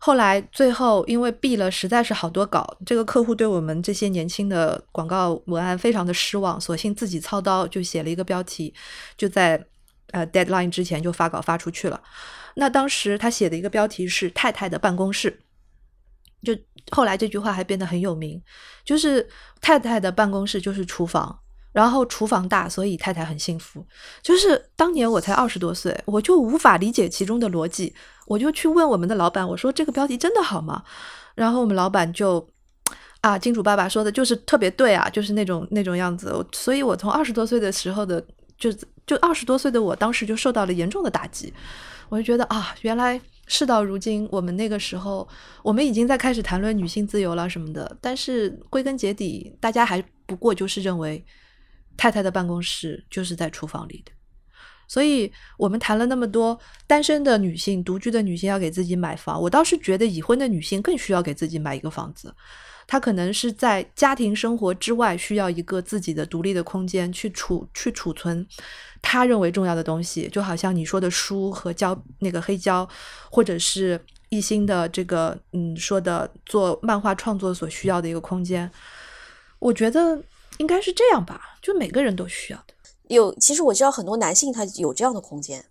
[0.03, 8.73] 后来最后因为毙了，实在是好多稿，这个客户对我们这些年轻的广告文案非常的失望，索性自己操刀就写了一个标题，
[9.19, 9.63] 就在
[10.13, 12.03] 呃 deadline 之前就发稿发出去了。
[12.55, 15.41] 那当时他写的一个标题是“太太的办公室”，
[16.43, 16.57] 就
[16.91, 18.43] 后来这句话还变得很有名，
[18.83, 19.29] 就是
[19.61, 21.39] 太太的办公室就是厨房。
[21.73, 23.85] 然后厨房大，所以太太很幸福。
[24.23, 27.95] 就是当年我才二十多岁，我就无法理解其中的逻辑，
[28.27, 30.83] 我就去问我们的老板，我说这个标题真的好吗？
[31.37, 32.45] 然后我们老板就
[33.21, 36.45] 啊，金主爸爸说的就是特别对啊，就是那种那种样子。
[36.53, 38.21] 所以我从二十多岁的时候的，
[38.59, 38.73] 就
[39.07, 41.55] 就二十多岁的我当时就受到了严重的打击。
[42.09, 45.27] 我就觉得啊，原来事到如今，我们那个时候
[45.63, 51.25] 我们已经在开始谈论女性自由了什么的，但是归根结底，大家还不过就是认为。
[52.01, 54.13] 太太的办公室就是在厨房里的，
[54.89, 62.35] 所以我们谈了那么多单身的女性、独居的女性要给自己买房，我倒是觉得已婚的女性更需要给自己买一个房子。
[62.87, 68.47] 她可能是在家庭生活之外需要一个自己的独立的空间去储去储存
[69.03, 72.89] 她认为重要的东西，就好像你说的书和胶那个黑胶，
[73.31, 78.71] 或者是一心的这个嗯说的做漫画创作所需要的一个空间。
[79.59, 80.19] 我觉得。
[80.61, 82.75] 应该是这样吧，就每个人都需要的。
[83.09, 85.65] 有，其实我知道很多男性他有这样的空间，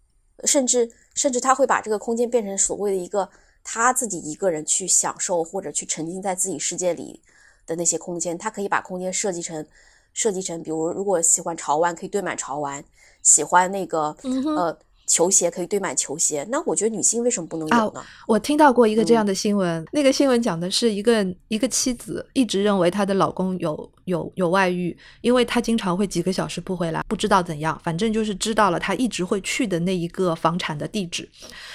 [0.45, 3.29] 甚至甚至他会把这个空间变成所谓的一个
[3.63, 7.21] 他自己一个人去享受或者去沉浸在自己世界里
[7.67, 9.63] 的那些空间，他可以把空间设计成
[10.11, 12.81] 设计成，比如如果喜欢潮玩，可以堆满潮玩；
[13.21, 14.17] 喜欢那个
[14.57, 14.77] 呃。
[15.10, 18.01] 球鞋可以堆满球鞋，那我觉得女性为什么不能有呢？
[18.28, 31.28] 我听到过一个这样的新闻，那个新闻讲的是一个一个妻子一直认为她的老公有有有外遇，因为她经常会几个小时不回来，不知道怎样，反正就是知道了她一直会去的那一个房产的地址，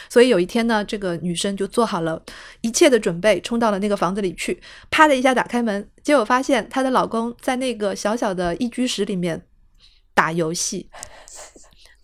[0.08, 2.22] 所以有一天呢，这个女生就做好了
[2.60, 4.62] 一切的准备，冲到了那个房子里去，
[4.92, 9.44] 啪的一下打开门，结果发现她的老公在那个小小的一居室里面
[10.14, 10.88] 打游戏。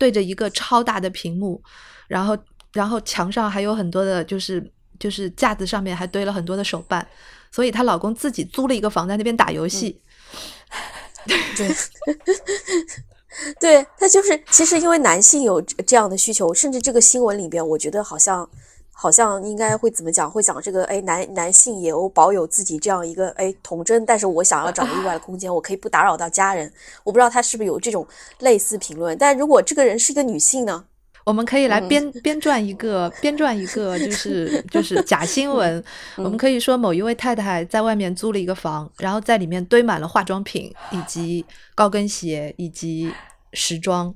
[0.01, 1.63] 对着一个超大的屏幕，
[2.09, 2.35] 然后，
[2.73, 7.07] 然后墙上还有很多的，就是就是架子上面还堆了很多的手办，
[7.53, 10.01] 所以她老公自己租了一个房在那边打游戏。
[11.55, 11.69] 对，
[13.61, 18.49] 对他就是，其实因为男性有这样的需求，甚至这个新闻里边，我觉得好像。
[19.03, 20.31] 好像应该会怎么讲？
[20.31, 26.71] 会讲这个，哎，男男性也有保有自己这样一个哎童真，但是我想要找个意外的空间，我可以不打扰到家人。
[27.03, 28.07] 我不知道他是不是有这种
[28.41, 29.17] 类似评论。
[29.17, 30.85] 但如果这个人是一个女性呢？
[31.25, 35.83] 我们可以来编编撰一个编撰一个，就是 就是假新闻。
[36.17, 41.43] 我们可以说某一位太太在外面租了一个房，然后在里面堆满了化妆品以及
[41.75, 43.11] 高跟鞋以及
[43.55, 44.15] 时装。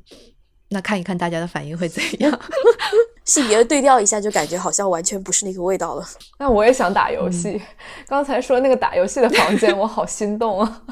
[0.69, 2.39] 那看一看大家的反应会怎样？
[3.25, 6.07] 性别对调一下，就感觉好像完全不是那个味道了。
[6.39, 7.61] 那我也想打游戏。
[8.07, 10.83] 刚才说那个打游戏的房间， 我好心动啊！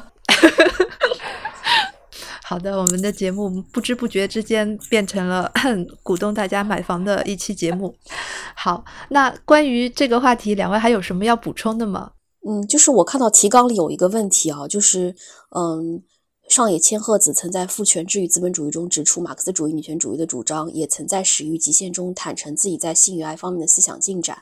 [2.45, 5.51] 好的，我们的节目不知不觉之间变成了
[6.03, 7.95] 鼓动大家买房的一期节目。
[8.55, 12.13] 好，那关于这个话题，两位还有什么要补充的吗？
[12.49, 15.15] 嗯，就是我看到提纲里有一个问题啊，就是
[15.57, 16.03] 嗯。
[16.53, 24.37] 上野千鹤子曾在《父权制与资本主义》中指出，马克思主义女权主义的主张也曾在《始于极限》中坦诚自己在性与爱方面的思想进展。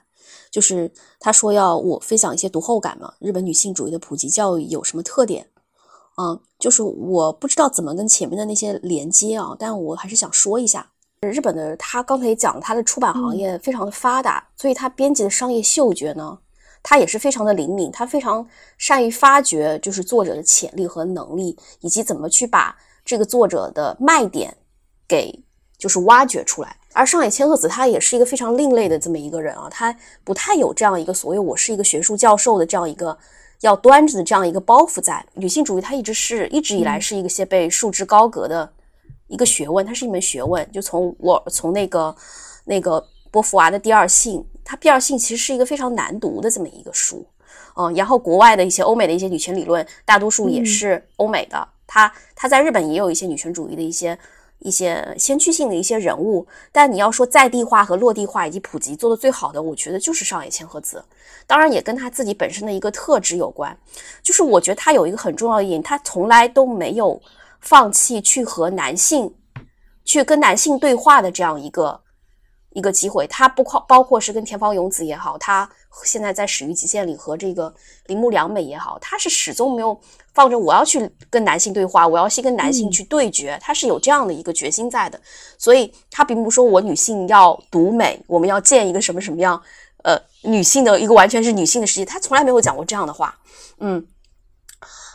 [0.50, 0.90] 就是
[1.20, 3.14] 他说要我分享一些读后感嘛。
[3.20, 5.46] 日本女性主义的普及教育有什么特点？
[6.16, 10.90] 嗯，就是我不知道怎么跟前面的那些连接啊，但我还是想说一下，
[11.20, 16.36] 日本的他刚才也讲，他的出版行业非常的发达，所以他编辑的商业嗅觉呢。
[16.82, 18.46] 他也是非常的灵敏，他非常
[18.78, 24.56] 善于发掘就是作者的潜力和能力，以及怎么去把这个作者的卖点
[25.06, 25.32] 给
[25.78, 26.76] 就是挖掘出来。
[26.92, 33.16] 而上野千鹤子他也是一个非常另类的这么一个人啊，他不太有这样一个所谓我是一个学术教授的这样一个
[33.60, 35.24] 要端着的这样一个包袱在。
[35.34, 38.68] 女性主义它一直是一直以来是一个些被束之高阁的
[39.28, 40.68] 一个学问，它是一门学问。
[40.72, 42.14] 就从我从那个
[42.64, 44.40] 那个波伏娃的《第二性》。
[44.62, 47.26] 它第二性其实是一个非常难读的这么一个书，
[47.74, 51.68] 嗯，然后国外的一些欧美的一些女权理论，大多数也是欧美的。
[51.88, 54.16] 它它在日本也有一些女权主义的一些
[54.60, 61.04] 一些先驱性的一些人物，但你要说在地化和落地化以及普及做的最好的，我觉得就是上野千鹤子。
[61.48, 63.76] 当然也跟她自己本身的一个特质有关，
[64.22, 67.20] 就是我觉得她有一个很重要的一点，她从来都没有
[67.58, 69.34] 放弃去和男性
[70.04, 72.00] 去跟男性对话的这样一个。
[72.72, 75.68] 一个机会，他不包包括是跟田方勇子也好，他
[76.04, 77.72] 现在在《始于极限》里和这个
[78.06, 79.98] 铃木良美也好，他是始终没有
[80.32, 85.20] 放着我要去跟男性对话，我要去跟男性去对决，他是有这样的一个决心在的。
[85.58, 89.60] 所以，他并不说我女性要独美，我们要建一个什么什么样，
[90.04, 93.38] 呃，女性的一个完全是女性的世界，他从来没有讲过这样的话。
[93.78, 94.06] 嗯，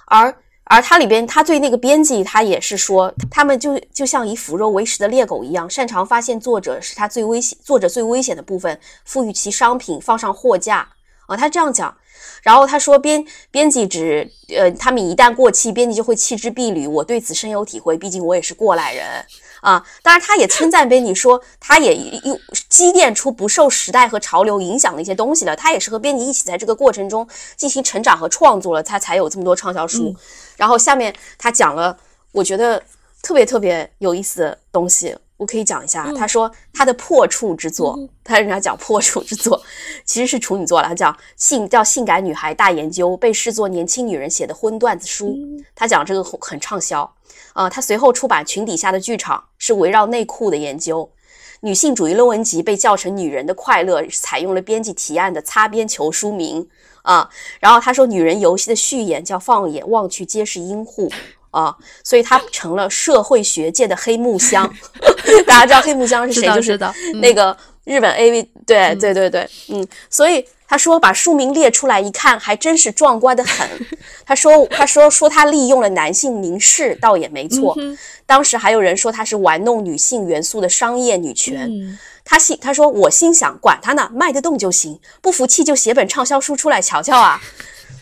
[0.07, 0.35] 而。
[0.65, 10.89] 而它里边，他对那个编辑，他也是说，他们就就像以腐肉为食的猎狗一样，擅长发现作者是他最危险，作者最危险的部分，赋予其商品，放上货架。
[11.27, 11.95] 啊，他这样讲。
[12.43, 16.85] 然后他说，编编辑只，呃，他们一旦过气，编辑就会弃之敝履。
[16.85, 19.03] 我对此深有体会，毕竟我也是过来人。
[19.65, 22.39] 啊，当然，他也称赞编辑说，他也又
[22.69, 25.55] 积淀出不受时代和潮流影响的一些东西了。
[25.55, 30.15] 他也是和编辑一起在这个过程中进行成长和创作了，他才有这么多畅销书。
[30.55, 31.97] 然后下面他讲了，
[32.31, 32.79] 我觉得
[33.23, 36.11] 特别特别有意思的东西，我可以讲一下。
[36.13, 39.61] 他说他的破处之作， 他人家讲破处之作
[40.05, 40.87] 其实是处女座了。
[40.87, 45.37] 他讲性叫《性感女孩大研究》，被视作年轻女人写的荤段子书。
[45.75, 47.09] 他讲这个很畅销。
[47.53, 51.09] 啊，他随后出版《裙底下的剧场》，是围绕内裤的研究。
[51.61, 56.67] 女性主义论文集被叫成《女人的快乐》，采用了编辑提案的擦边球书名。
[57.01, 57.29] 啊，
[57.59, 61.09] 然后他说，《女人游戏》的序言叫“放眼望去皆是阴户”。
[61.55, 64.69] 啊，所以他成了社会学界的黑木香。
[65.47, 66.53] 大家知道黑木香是谁？
[66.53, 66.77] 就是
[67.21, 68.45] 那个日本 AV。
[68.65, 73.67] 对对对对，嗯，所以他说把书名列出来一看，还真是壮观的很。
[74.25, 77.75] 他说他说说他利用了男性凝视，倒也没错。
[78.25, 81.71] 当时还有人说他是玩弄女性元素的商业女权。
[82.27, 87.39] 他心他说我心想，管他呢，卖得动就行，不服气就写本畅销书出来瞧瞧啊。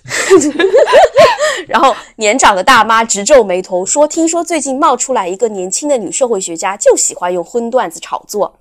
[1.68, 8.60] 然后年长的大妈直皱眉头说：“听说最近冒出来一个年轻的女社会学家，就喜欢用荤段子炒作。”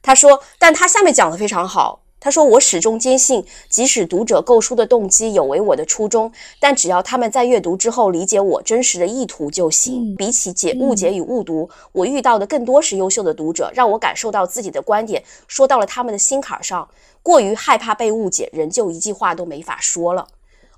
[0.00, 2.00] 她说：“但她下面讲的非常好。
[2.20, 10.14] 她说我始终坚信，即使读者购书的动机有违我的初衷，但只要他们在阅读之后理解我真实的意图就行。
[10.16, 16.88] 比起解误解与误读，我遇到的更多是优秀的读者，让我感受到自己的观点说到了他们的心坎上。
[17.22, 20.28] 过于害怕被误解，人就一句话都没法说了。”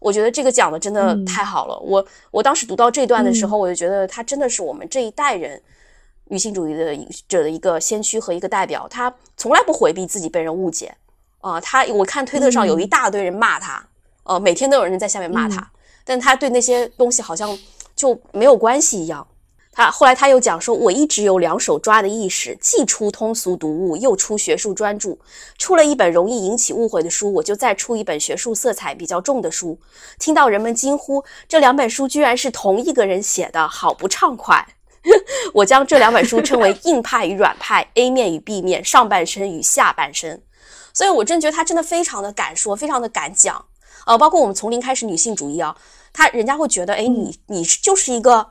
[0.00, 1.78] 我觉得这个讲的真的太好了。
[1.80, 5.60] 我我当时读到这段的时候，我就觉得他真的是我们这一代人
[6.26, 6.96] 女性主义的
[7.26, 8.86] 者的一个先驱和一个代表。
[8.88, 10.94] 他从来不回避自己被人误解
[11.40, 11.60] 啊。
[11.60, 13.84] 他我看推特上有一大堆人骂他，
[14.24, 15.70] 呃，每天都有人在下面骂他，
[16.04, 17.56] 但他对那些东西好像
[17.96, 19.26] 就没有关系一样。
[19.78, 25.16] 他后来他又讲说，我一直有两手抓的意识，既出通俗读物，又出学术专著。
[25.56, 29.78] 出了一本容易引起误会的书，我就再出一本学术色彩比较重的书。
[30.18, 34.66] 听到人们惊呼这两本书居然是同一个人写的，好不畅快。
[35.54, 40.42] 我将这两本书称为硬派与软派，A 面与 B 面，上半身与下半身。
[40.92, 43.64] 所以，我真觉得他真的非常的敢说，非常的敢讲。
[44.06, 45.76] 呃，包括我们从零开始女性主义啊，
[46.12, 48.48] 他人家会觉得，哎，你你就是一个。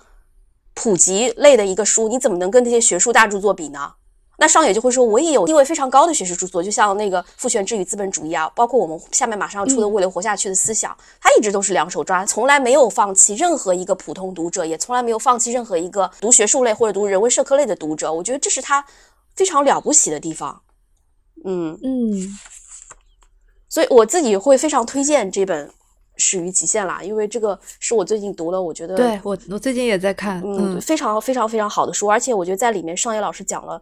[0.77, 3.93] 普及类的一个书，你怎么能跟那些学术大著作比呢？
[4.37, 18.13] 那上野就会说，我也有地位非常高的学术著作，就像那个《父权制与资本主义》啊，包括我们下面马上要出的《为了活下去的思想》，他一直都是两手抓，从来没有放弃任何一个普通读者，也从来没有放弃任何一个读学术类或者读人文社科类的读者。
[18.13, 18.85] 我觉得这是他
[19.35, 20.61] 非常了不起的地方。
[21.43, 22.37] 嗯嗯，
[23.67, 25.71] 所以我自己会非常推荐这本。
[26.17, 33.81] 始于极限啦，因为这个是我最近读了，我觉得对我我最近也在看，嗯，非常非常非常好的书，而且我觉得在里面上野老师讲了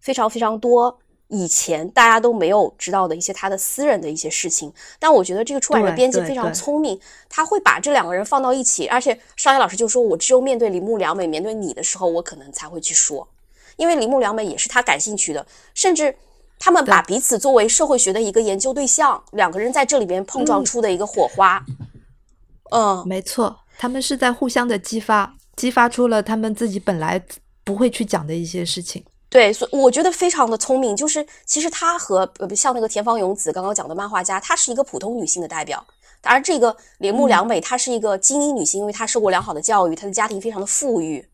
[0.00, 4.72] 非常非常多以前大家都没有知道的一些他的私人的一些事情。
[4.98, 13.26] 但我觉得这个出版社编辑非常聪明，他会把这两个人放到一起，而且上野老师就说：“我只有面对铃木良美，面对你的时候，我可能才会去说，
[13.76, 16.16] 因为铃木良美也是他感兴趣的，甚至。”
[16.64, 21.62] 他们把彼此作为社会学的一个研究对象，两个人在这里边碰撞出的一个火花。
[22.70, 27.22] 嗯，没错，他们是在互相的激发，激发出了他们自己本来
[27.64, 29.04] 不会去讲的一些事情。
[29.28, 30.96] 对，所以我觉得非常的聪明。
[30.96, 35.86] 就是其实他和像那个田方勇子刚刚讲的漫画家，她是一个普通女性的代表，
[36.22, 41.28] 而这个铃木良美她是一个精英女性，因为她受过良好的教育，她的家庭非常的富裕。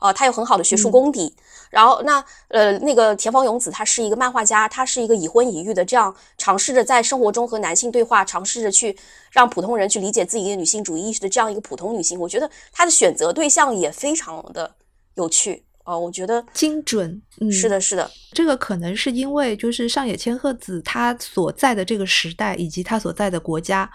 [0.00, 1.34] 呃，他有很好的学术功底，
[1.70, 8.96] 然后那呃，那个田方勇子他是一个漫画家，他是一个已婚已育的，这样尝试着在生活中和男性对话，尝试着去
[9.30, 14.74] 让普通人去理解自己的女性主义意识的这样一个普通女性，我觉得她的选择对象也非常的
[15.14, 17.20] 有趣哦，我觉得精准，
[17.50, 23.90] 是的，是的，这个可能是因为就是上野千鹤子她所在的这个时代以及她所在的国家。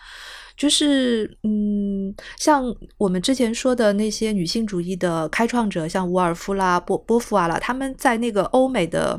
[0.60, 2.66] 就是，嗯，像
[2.98, 9.18] 我们之前说的那些女性主义的开创者，像伍尔夫啦、波波伏娃啦，他们在那个欧美的，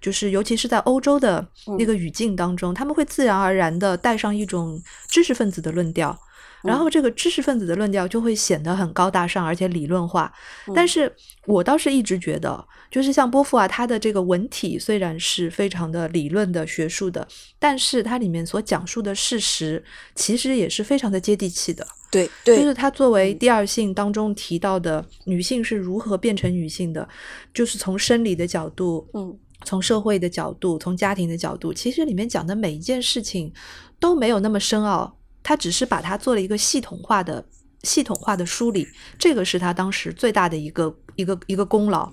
[0.00, 1.46] 就是尤其是在欧洲的
[1.78, 6.18] 那个语境当中，他们会自然而然的带上一种知识分子的论调。
[6.62, 10.32] 然后这个知识分子的论调就会显得很高大上，而且理论化。
[10.74, 11.12] 但是
[11.46, 17.26] 我倒是一直觉得，就是像波伏娃，他的这个文体虽然是非常的理论的、学术的，
[17.58, 19.82] 但是它里面所讲述的事实，
[20.14, 21.86] 其实也是非常的接地气的。
[22.10, 27.08] 对，就是他作为第二性当中提到的女性是如何变成女性的，
[27.54, 33.52] 就是从生理的角度，嗯，从社会的角度，从家庭的角度，其实里面讲的每一件事情
[34.00, 35.19] 都没有那么深奥。
[35.42, 37.44] 他只是把它做了一个系统化的、
[37.82, 38.86] 系统化的梳理，
[39.18, 42.12] 这个是他当时最大的一个、一个、一个功劳。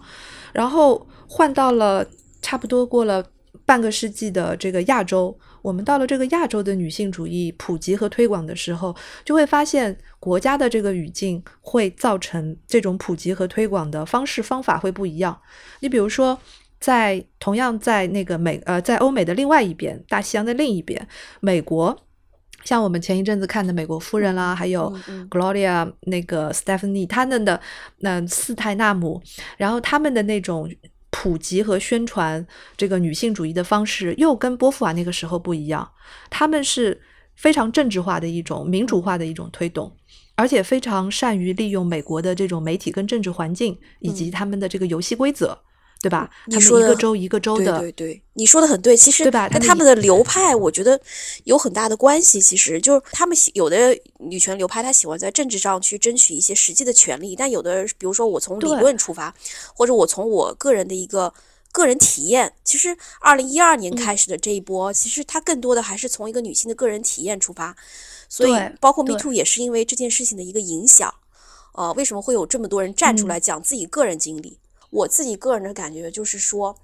[0.54, 2.06] 然后换到了
[2.42, 3.24] 差不多过了
[3.66, 8.96] 半个世纪的这个亚洲，我们到了这个亚洲的女性主义普及和推广的时候，
[9.26, 15.38] 就会发现国家的这个语境会造成这种普及和推广的方式方法会不一样。
[15.82, 16.40] 你比如说，
[16.80, 21.06] 在同样在那个美呃，在欧美的另外一边，大西洋的另一边，
[21.42, 22.07] 美国。
[22.68, 24.94] 像我们前一阵子看的《美国夫人》啦，还有
[25.30, 27.58] Gloria 那个 Stephanie 他们的
[28.00, 29.22] 那四泰纳姆，
[29.56, 30.70] 然后他们的那种
[31.10, 32.46] 普及和宣传
[32.76, 35.90] 这个女性主义的方式，又跟波伏娃那个时候不一样。
[36.30, 37.02] 他们是
[37.38, 39.96] 非常政治化的一种民主化的一种推动，
[40.36, 45.58] 而且非常善于利用美国的这种媒体跟政治环境以及他们的这个游戏规则。
[46.02, 46.30] 对吧？
[46.46, 48.96] 你说的他们一个州一个州的，对对对，你说的很对。
[48.96, 51.00] 其实对吧跟他们的流派，我觉得
[51.46, 52.40] 有很大的关系。
[52.40, 59.34] 其实就是他们喜有的女权流派，她喜欢在政治上去争取一些实际的权利，但有的，比如说我从理论出发，
[59.74, 61.34] 或者我从我个人的一个
[61.72, 67.76] 个人体验，其实二零一二年嗯开始的这一波，其实它更多的还是从一个女性的个人体验出发。
[68.30, 71.14] 所以包括 Me Too 也是因为这件事情的一个影响。
[71.74, 74.58] 呃，为什么会有这么多人站出嗯来讲自己个人经历？
[74.90, 76.78] 我自己个人的感觉就是说，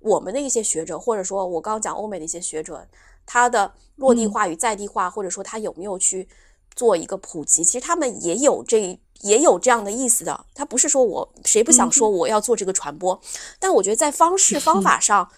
[0.00, 2.86] 我们的一些学者，或者说我刚刚讲欧美的一些学者，
[3.24, 6.28] 他的落地嗯化与在地化，或者说他有没有去
[6.74, 10.46] 做一个普及，其实他们也有这也有这样的意思的。
[10.54, 13.20] 他不是说我谁不想说我要做这个传播，
[13.58, 15.30] 但我觉得在方式方法 上，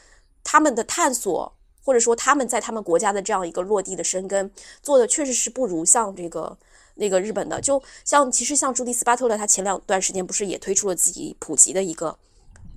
[0.43, 1.55] 他们的探索。
[1.87, 4.51] 或者说他们在他们国家的这样一个落地的生根，
[4.81, 6.57] 做的确实是不如像这个
[6.97, 12.17] 那个日本的，就像其实像朱迪斯巴特勒，他前两段时间不是也推出了自己普及的一个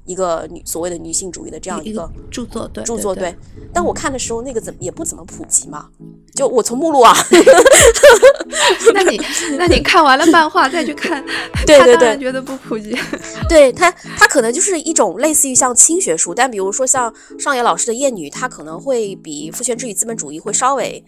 [0.07, 3.38] 一个女所谓的女性主义的这样一一个著作，对著作，对对。
[3.73, 5.88] 但我看的时候，那个怎么也不怎么普及嘛，
[6.34, 7.15] 就我从目录啊，
[8.93, 9.19] 那你
[9.57, 11.23] 那你看完了漫画再去看，
[11.67, 12.97] 对对对觉得不普及。
[13.47, 21.03] 对他，他可能就是一种类似于像轻学术，但比如说像上野老师的《厌女》，它可能会比《父权制与资本主义》会稍微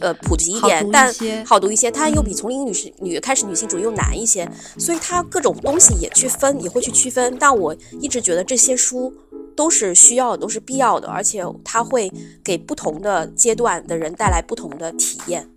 [0.00, 1.12] 呃普及一点但
[1.44, 1.90] 好读一些。
[1.90, 4.48] 它又比从零女士女开始女性主义又难一些，
[4.78, 7.36] 所以它各种东西也去分，也会去区分。
[7.38, 9.14] 但我一直觉得觉得这些书。
[9.56, 12.10] 都是需要，都是必要的，而且它会
[12.42, 15.48] 给不同的阶段的人带来不同的体验。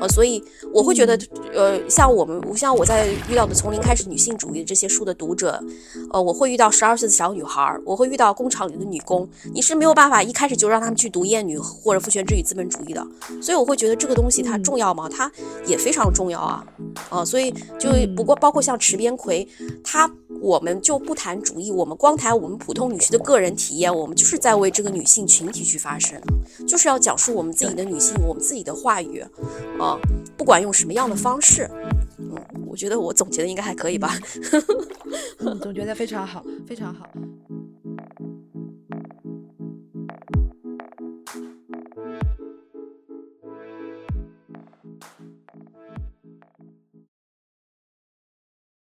[0.00, 0.42] 呃，所以
[0.72, 1.18] 我会觉得，
[1.52, 5.62] 呃，像我们，像我在遇到的从零开始女性主义这些书的读者，
[6.10, 13.06] 呃，我会遇到十二岁的小女孩，我会遇到工厂里的女工，你是没有办法一开始就让他们去读厌女或者父权制与资本主义的，
[13.42, 15.08] 所以我会觉得这个东西它重要吗？
[15.08, 15.30] 它
[15.66, 16.64] 也非常重要啊，
[17.10, 19.46] 啊、所以就不过包括像池边葵，
[19.84, 20.10] 她
[20.40, 26.18] 我们就不谈主义，我们光谈我们普通女性的个人体验，我们就是在为这个女性群体去发声，
[26.66, 29.22] 就是要讲述我们自己的女性，我们自己的话语，
[29.78, 29.98] 啊，
[30.36, 31.68] 不管用什么样的方式，
[32.18, 32.36] 嗯，
[32.66, 34.14] 我觉得我总结的应该还可以吧，
[35.60, 37.08] 总结的非常好，非常好。